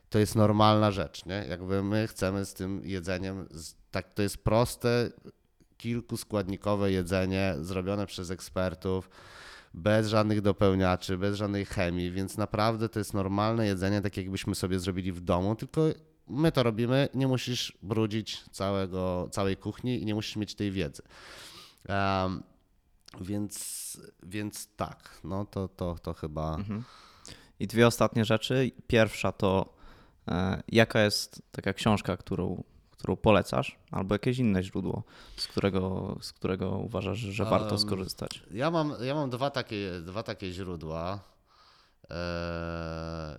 [0.10, 1.46] to jest normalna rzecz, nie?
[1.50, 3.48] Jakby my chcemy z tym jedzeniem,
[3.92, 5.10] tak to jest proste,
[5.78, 9.10] kilkuskładnikowe jedzenie zrobione przez ekspertów,
[9.74, 14.80] bez żadnych dopełniaczy, bez żadnej chemii, więc naprawdę to jest normalne jedzenie, tak jakbyśmy sobie
[14.80, 15.82] zrobili w domu, tylko
[16.28, 21.02] my to robimy, nie musisz brudzić całego, całej kuchni i nie musisz mieć tej wiedzy.
[21.88, 22.44] Em,
[23.22, 26.56] więc, więc tak, no to, to, to chyba...
[26.56, 26.84] Mhm.
[27.60, 28.72] I dwie ostatnie rzeczy.
[28.88, 29.74] Pierwsza to
[30.28, 32.64] e, jaka jest taka książka, którą,
[33.08, 35.04] którą polecasz, albo jakieś inne źródło,
[35.38, 38.44] z którego, z którego uważasz, że warto Em, skorzystać.
[38.52, 41.20] Ja mam, ja mam dwa, takie, dwa takie źródła.
[42.10, 42.16] Eee,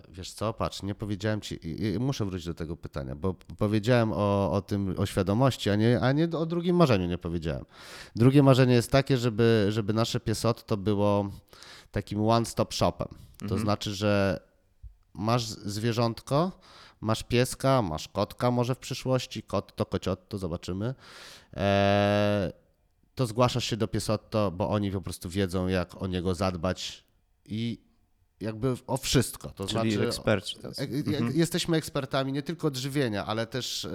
[0.09, 4.11] wiesz co, patrz, nie powiedziałem ci, i- i muszę wrócić do tego pytania, bo powiedziałem
[4.13, 7.65] o, o tym, o świadomości, a nie, a nie o drugim marzeniu nie powiedziałem.
[8.15, 11.29] Drugie marzenie jest takie, żeby, żeby nasze piesot to było
[11.91, 13.07] takim one-stop shopem.
[13.49, 14.39] To znaczy, że
[15.13, 16.51] masz zwierzątko,
[17.01, 20.95] masz pieska, masz kotka może w przyszłości, kot to kociot, to zobaczymy.
[21.53, 22.51] Eee,
[23.15, 27.03] to zgłaszasz się do Piesotto, bo oni po prostu wiedzą, jak o niego zadbać
[27.45, 27.89] i
[28.41, 29.49] jakby o wszystko.
[29.49, 33.89] To Czyli znaczy, eksperci e- e- Jesteśmy ekspertami nie tylko odżywienia, ale też e,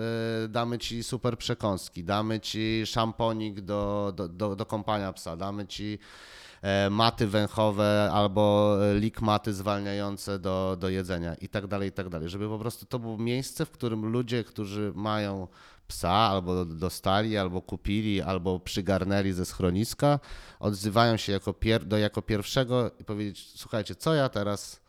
[0.49, 5.99] damy ci super przekąski, damy ci szamponik do, do, do, do kąpania psa, damy ci
[5.99, 6.44] e,
[6.91, 12.09] maty węchowe albo e, lik maty zwalniające do, do jedzenia i tak dalej, i tak
[12.09, 12.29] dalej.
[12.29, 15.49] Żeby po prostu to było miejsce, w którym ludzie, którzy mają
[15.89, 20.21] psa albo dostali, albo kupili, albo przygarnęli ze schroniska,
[20.61, 24.81] odzywają się jako, pier- do, jako pierwszego i powiedzieć, słuchajcie, co ja teraz,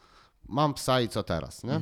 [0.49, 1.79] mam psa i co teraz, nie?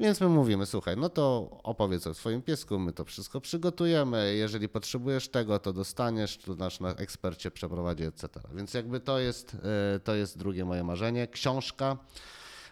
[0.00, 4.68] Więc my mówimy, słuchaj, no to opowiedz o swoim piesku, my to wszystko przygotujemy, jeżeli
[4.68, 8.28] potrzebujesz tego, to dostaniesz, tu nasz na- ekspert cię przeprowadzi, etc.
[8.54, 9.56] Więc jakby to jest,
[9.96, 11.26] e, to jest drugie moje marzenie.
[11.28, 11.96] Książka,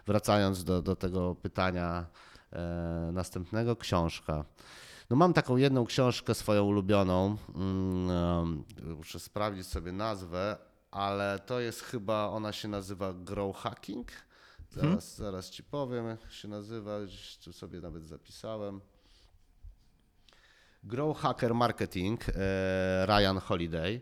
[0.06, 2.06] wracając do, do tego pytania
[2.52, 4.44] e, następnego, książka.
[5.10, 8.64] No mam taką jedną książkę swoją ulubioną, mm, em,
[8.96, 10.56] muszę sprawdzić sobie nazwę,
[10.90, 14.08] ale to jest chyba, ona się nazywa Grow Hacking.
[14.70, 18.80] Zaraz, zaraz ci powiem, jak się nazywa, gdzieś tu sobie nawet zapisałem.
[20.84, 24.00] Grow Hacker Marketing, e, Ryan Holiday.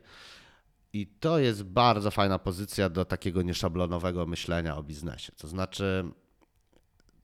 [0.92, 5.32] I to jest bardzo fajna pozycja do takiego nieszablonowego myślenia o biznesie.
[5.36, 6.04] To znaczy,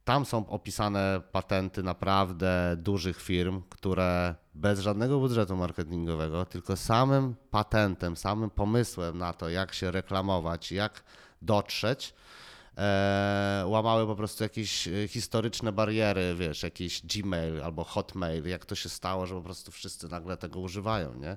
[0.05, 8.17] tam są opisane patenty naprawdę dużych firm, które bez żadnego budżetu marketingowego, tylko samym patentem,
[8.17, 11.03] samym pomysłem na to, jak się reklamować, jak
[11.43, 12.15] dotrzeć,
[12.77, 18.75] e, łamały po prostu jakieś e, historyczne bariery, wiesz, jakiś Gmail albo Hotmail, jak to
[18.75, 21.37] się stało, że po prostu wszyscy nagle tego używają, nie?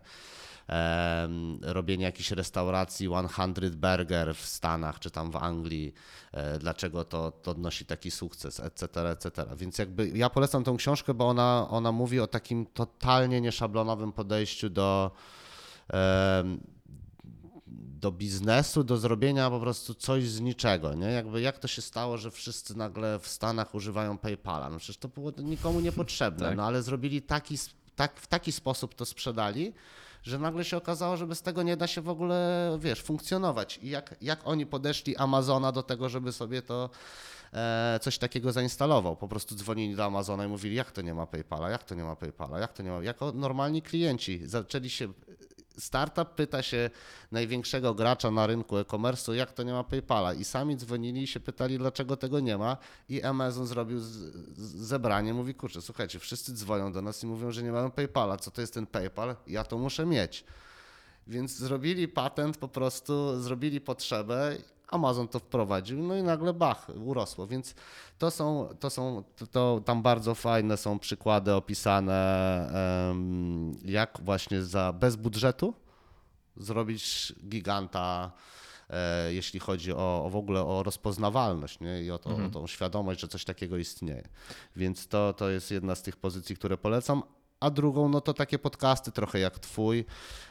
[0.67, 5.93] Em, robienie jakichś restauracji 100 Burger w Stanach czy tam w Anglii,
[6.31, 9.45] e, dlaczego to, to odnosi taki sukces, etc., etc.
[9.57, 14.69] Więc jakby ja polecam tą książkę, bo ona, ona mówi o takim totalnie nieszablonowym podejściu
[14.69, 15.11] do,
[18.06, 21.07] do biznesu, do zrobienia po prostu coś z niczego, nie?
[21.07, 24.69] Jakby jak to się stało, że wszyscy nagle w Stanach używają PayPala?
[24.69, 26.57] No przecież to było nikomu niepotrzebne, Tak.
[26.57, 27.57] no ale zrobili taki,
[27.95, 29.73] tak, w taki sposób to sprzedali,
[30.23, 33.80] że nagle się okazało, że bez tego nie da się w ogóle, wiesz, funkcjonować.
[33.84, 36.90] I jak, jak oni podeszli Amazona do tego, żeby sobie to
[37.53, 39.15] e, coś takiego zainstalował.
[39.18, 42.03] Po prostu dzwonili do Amazona i mówili, jak to nie ma PayPala, jak to nie
[42.03, 43.03] ma PayPala, jak to nie ma.
[43.03, 45.14] Jako normalni klienci zaczęli się.
[45.77, 46.89] Startup pyta się
[47.31, 50.34] największego gracza na rynku e-commerce, jak to nie ma PayPala.
[50.34, 52.77] I sami dzwonili i się pytali, dlaczego tego nie ma.
[53.10, 54.06] I Amazon zrobił z,
[54.57, 58.38] z zebranie, mówi, kurczę, słuchajcie, wszyscy dzwonią do nas i mówią, że nie mają PayPala.
[58.38, 59.35] Co to jest ten PayPal?
[59.47, 60.43] Ja to muszę mieć.
[61.27, 67.47] Więc zrobili patent, po prostu zrobili potrzebę, Amazon to wprowadził, no i nagle bach, urosło.
[67.47, 67.75] Więc
[68.17, 72.15] to są, to są to, to tam bardzo fajne są przykłady opisane,
[73.85, 75.73] jak właśnie za bez budżetu
[76.57, 78.31] zrobić giganta,
[78.89, 82.03] e, jeśli chodzi o, o w ogóle o rozpoznawalność nie?
[82.03, 84.27] i o, to, o tą świadomość, że coś takiego istnieje.
[84.75, 87.23] Więc to, to jest jedna z tych pozycji, które polecam.
[87.60, 90.06] A drugą, no to takie podcasty trochę jak twój,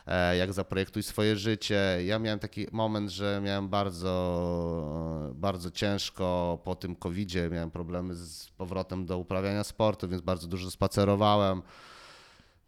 [0.06, 1.98] e, jak zaprojektuj swoje życie.
[2.04, 8.48] Ja miałem taki moment, że miałem bardzo, bardzo ciężko po tym covidzie, miałem problemy z
[8.48, 11.62] powrotem do uprawiania sportu, więc bardzo dużo spacerowałem.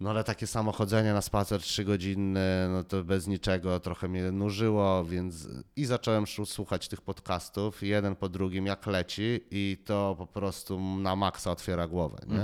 [0.01, 5.05] No ale takie samo chodzenie na spacer trzygodzinny, no to bez niczego trochę mnie nużyło,
[5.05, 10.81] więc i zacząłem słuchać tych podcastów, jeden po drugim, jak leci i to po prostu
[10.81, 12.37] na maksa otwiera głowę, nie?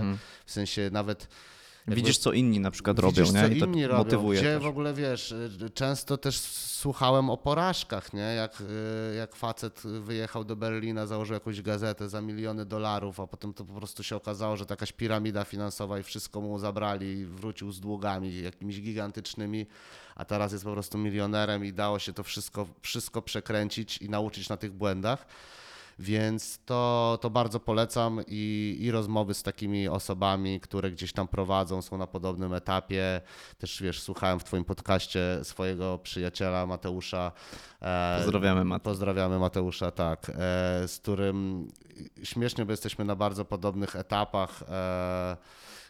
[0.46, 1.28] W sensie nawet...
[1.86, 3.48] jakby- Widzisz, co inni na przykład Widzisz, robią, nie?
[3.48, 4.62] co I to inni robią, motywuje gdzie też.
[4.62, 8.20] w ogóle, wiesz, y, często też słuchałem o porażkach, nie?
[8.20, 13.54] Jak, y, jak facet wyjechał do Berlina, założył jakąś gazetę za miliony dolarów, a potem
[13.54, 17.26] to po prostu się okazało, że to jakaś piramida finansowa i wszystko mu zabrali i
[17.26, 19.66] wrócił z długami jakimiś gigantycznymi,
[20.16, 24.48] a teraz jest po prostu milionerem i dało się to wszystko, wszystko przekręcić i nauczyć
[24.48, 25.26] na tych błędach.
[25.98, 31.82] Więc to, to bardzo polecam i, i rozmowy z takimi osobami, które gdzieś tam prowadzą,
[31.82, 33.20] są na podobnym etapie.
[33.58, 37.32] Też wiesz, słuchałem w Twoim podcaście swojego przyjaciela Mateusza.
[37.82, 38.82] e, Pozdrawiamy, Mat.
[38.82, 40.34] Pozdrawiamy Mateusza, tak, e,
[40.88, 41.68] z którym
[42.22, 44.62] śmiesznie, bo jesteśmy na bardzo podobnych etapach.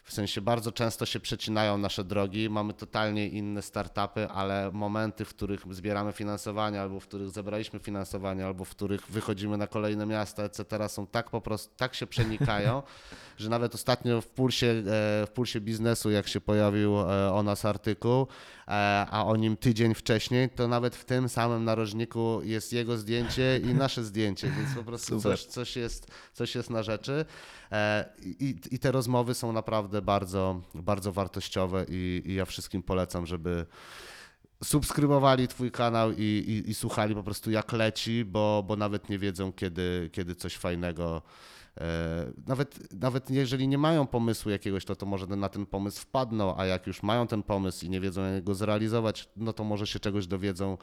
[0.05, 5.29] W sensie bardzo często się przecinają nasze drogi, mamy totalnie inne startupy, ale momenty, w
[5.29, 10.43] których zbieramy finansowanie, albo w których zebraliśmy finansowanie, albo w których wychodzimy na kolejne miasta,
[10.43, 12.83] etc., są tak po prostu, tak się przenikają,
[13.39, 14.83] że nawet ostatnio w pulsie, e,
[15.27, 18.27] w pulsie biznesu, jak się pojawił e, o nas artykuł,
[18.69, 18.71] e,
[19.11, 23.75] a o nim tydzień wcześniej, to nawet w tym samym narożniku jest jego zdjęcie i
[23.75, 25.39] nasze zdjęcie, więc po prostu Super.
[25.39, 27.25] coś, coś, jest, coś jest na rzeczy.
[27.73, 33.27] E, I, I te rozmowy są naprawdę bardzo, bardzo wartościowe i, i ja wszystkim polecam,
[33.27, 33.67] żeby
[34.65, 39.19] subskrybowali Twój kanał i, i, i słuchali po prostu jak leci, bo, bo nawet nie
[39.19, 41.23] wiedzą, kiedy, kiedy coś fajnego.
[41.81, 46.57] E, nawet, nawet jeżeli nie mają pomysłu jakiegoś, to, to może na ten pomysł wpadną,
[46.57, 49.87] a jak już mają ten pomysł i nie wiedzą, jak go zrealizować, no to może
[49.87, 50.79] się czegoś dowiedzą,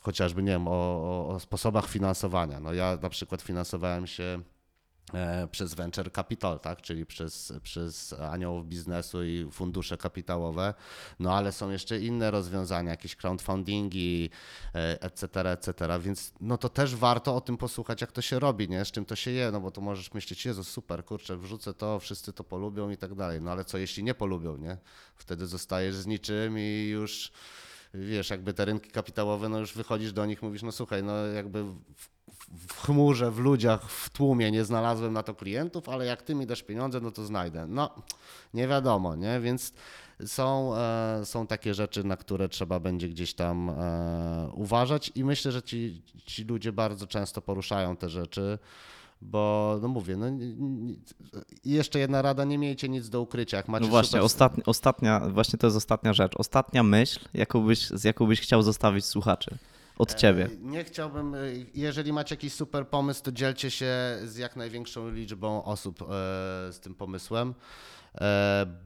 [0.00, 2.60] chociażby, nie wiem, o, o, o sposobach finansowania.
[2.60, 4.42] No ja na przykład finansowałem się
[5.50, 6.82] przez venture capital, tak?
[6.82, 10.74] czyli przez, przez aniołów biznesu i fundusze kapitałowe,
[11.18, 14.30] no ale są jeszcze inne rozwiązania, jakieś crowdfundingi,
[14.74, 18.68] e, etc., etc., więc no to też warto o tym posłuchać, jak to się robi,
[18.68, 18.84] nie?
[18.84, 21.98] z czym to się je, no bo to możesz myśleć, Jezu, super, kurczę, wrzucę to,
[21.98, 24.76] wszyscy to polubią i tak dalej, no ale co jeśli nie polubią, nie?
[25.16, 27.32] Wtedy zostajesz z niczym i już
[27.94, 31.64] wiesz, jakby te rynki kapitałowe, no już wychodzisz do nich, mówisz, no słuchaj, no jakby
[31.64, 32.08] w,
[32.68, 36.46] w, chmurze, w ludziach, w tłumie nie znalazłem na to klientów, ale jak ty mi
[36.46, 37.66] dasz pieniądze, no to znajdę.
[37.68, 37.90] No,
[38.54, 39.40] nie wiadomo, nie?
[39.40, 39.72] Więc
[40.26, 45.52] są, e, są takie rzeczy, na które trzeba będzie gdzieś tam e, uważać i myślę,
[45.52, 48.58] że ci, ci ludzie bardzo często poruszają te rzeczy.
[49.22, 50.26] Bo, no mówię, no,
[51.64, 53.56] jeszcze jedna rada, nie miejcie nic do ukrycia.
[53.56, 56.32] Jak macie No właśnie, super ostatnia, ostatnia, właśnie to jest ostatnia rzecz.
[56.36, 59.58] Ostatnia myśl, jaką byś, z jaką byś chciał zostawić słuchaczy.
[59.98, 60.44] od ciebie.
[60.44, 61.38] E, Nie chciałbym, e,
[61.74, 63.94] jeżeli macie jakiś super pomysł, to dzielcie się
[64.24, 66.06] z jak największą liczbą osób e,
[66.72, 67.54] z tym pomysłem,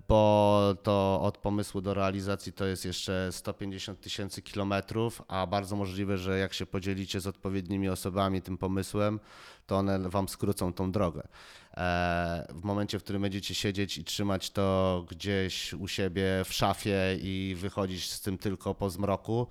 [0.09, 6.19] bo to od pomysłu do realizacji to jest jeszcze 150 tysięcy kilometrów, a bardzo możliwe,
[6.19, 9.20] że jak się podzielicie z odpowiednimi osobami tym pomysłem,
[9.66, 11.28] to one wam skrócą tą drogę.
[11.77, 16.99] E, W momencie, w którym będziecie siedzieć i trzymać to gdzieś u siebie w szafie
[17.20, 19.47] i wychodzić z tym tylko po zmroku,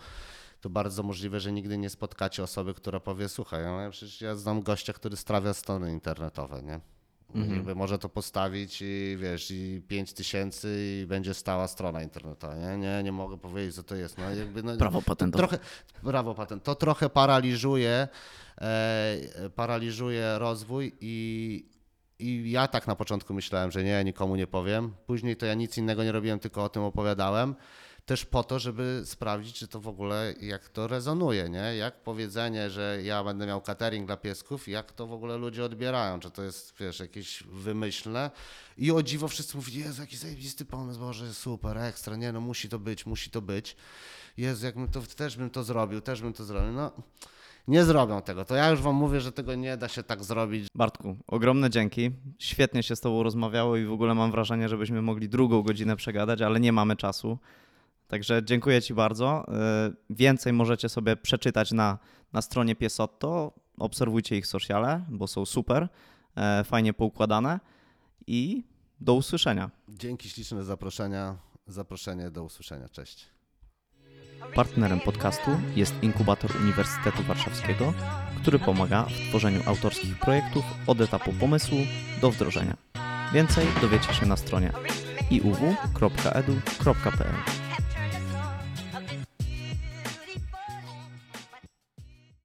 [0.61, 4.61] to bardzo możliwe, że nigdy nie spotkacie osoby, która powie, słuchaj, no, przecież ja znam
[4.61, 6.79] gościa, który strawia strony internetowe, nie?
[7.35, 7.55] Mhm.
[7.55, 12.77] Jakby może to postawić i wiesz, i 5 tysięcy i będzie stała strona internetowa, nie?
[12.77, 14.17] Nie, nie mogę powiedzieć, co to jest.
[14.17, 15.47] No, jakby, no, Prawo patentowe.
[15.47, 15.63] Trochę,
[16.03, 16.63] brawo patent.
[16.63, 18.07] To trochę paraliżuje,
[19.55, 21.65] paraliżuje rozwój i,
[22.19, 24.93] i ja tak na początku myślałem, że nie, nikomu nie powiem.
[25.05, 27.55] Później to ja nic innego nie robiłem, tylko o tym opowiadałem.
[28.05, 31.75] Też po to, żeby sprawdzić, czy to w ogóle, jak to rezonuje, nie?
[31.75, 36.19] Jak powiedzenie, że ja będę miał catering dla piesków, jak to w ogóle ludzie odbierają,
[36.19, 38.31] czy to jest, wiesz, jakieś wymyślne.
[38.77, 42.69] I o dziwo wszyscy mówili, Jezu, jaki zajebisty pomysł, Boże, super, ekstra, nie no, musi
[42.69, 43.75] to być, musi to być.
[44.37, 46.71] Jezu, jakbym to, też bym to zrobił, też bym to zrobił.
[46.71, 46.91] No,
[47.67, 48.45] nie zrobią tego.
[48.45, 50.67] To ja już wam mówię, że tego nie da się tak zrobić.
[50.75, 52.11] Bartku, ogromne dzięki.
[52.39, 56.41] Świetnie się z Tobą rozmawiało i w ogóle mam wrażenie, żebyśmy mogli drugą godzinę przegadać,
[56.41, 57.37] ale nie mamy czasu.
[58.07, 59.45] Także dziękuję Ci bardzo.
[59.47, 61.97] Yy, Więcej możecie sobie przeczytać na,
[62.33, 63.53] na stronie Piesotto.
[63.77, 65.89] Obserwujcie ich sociale, bo są super,
[66.35, 67.59] e, fajnie poukładane
[68.27, 68.63] i
[68.99, 69.71] do usłyszenia.
[69.89, 71.37] Dzięki śliczne za zaproszenia.
[71.67, 72.89] Zaproszenie do usłyszenia.
[72.89, 73.32] Cześć.
[74.55, 77.93] Partnerem podcastu jest Inkubator Uniwersytetu Warszawskiego,
[78.41, 81.77] który pomaga w tworzeniu autorskich projektów od etapu pomysłu
[82.21, 82.77] do wdrożenia.
[83.33, 84.71] Więcej dowiecie się na stronie
[85.29, 86.43] iuw.edu.pl.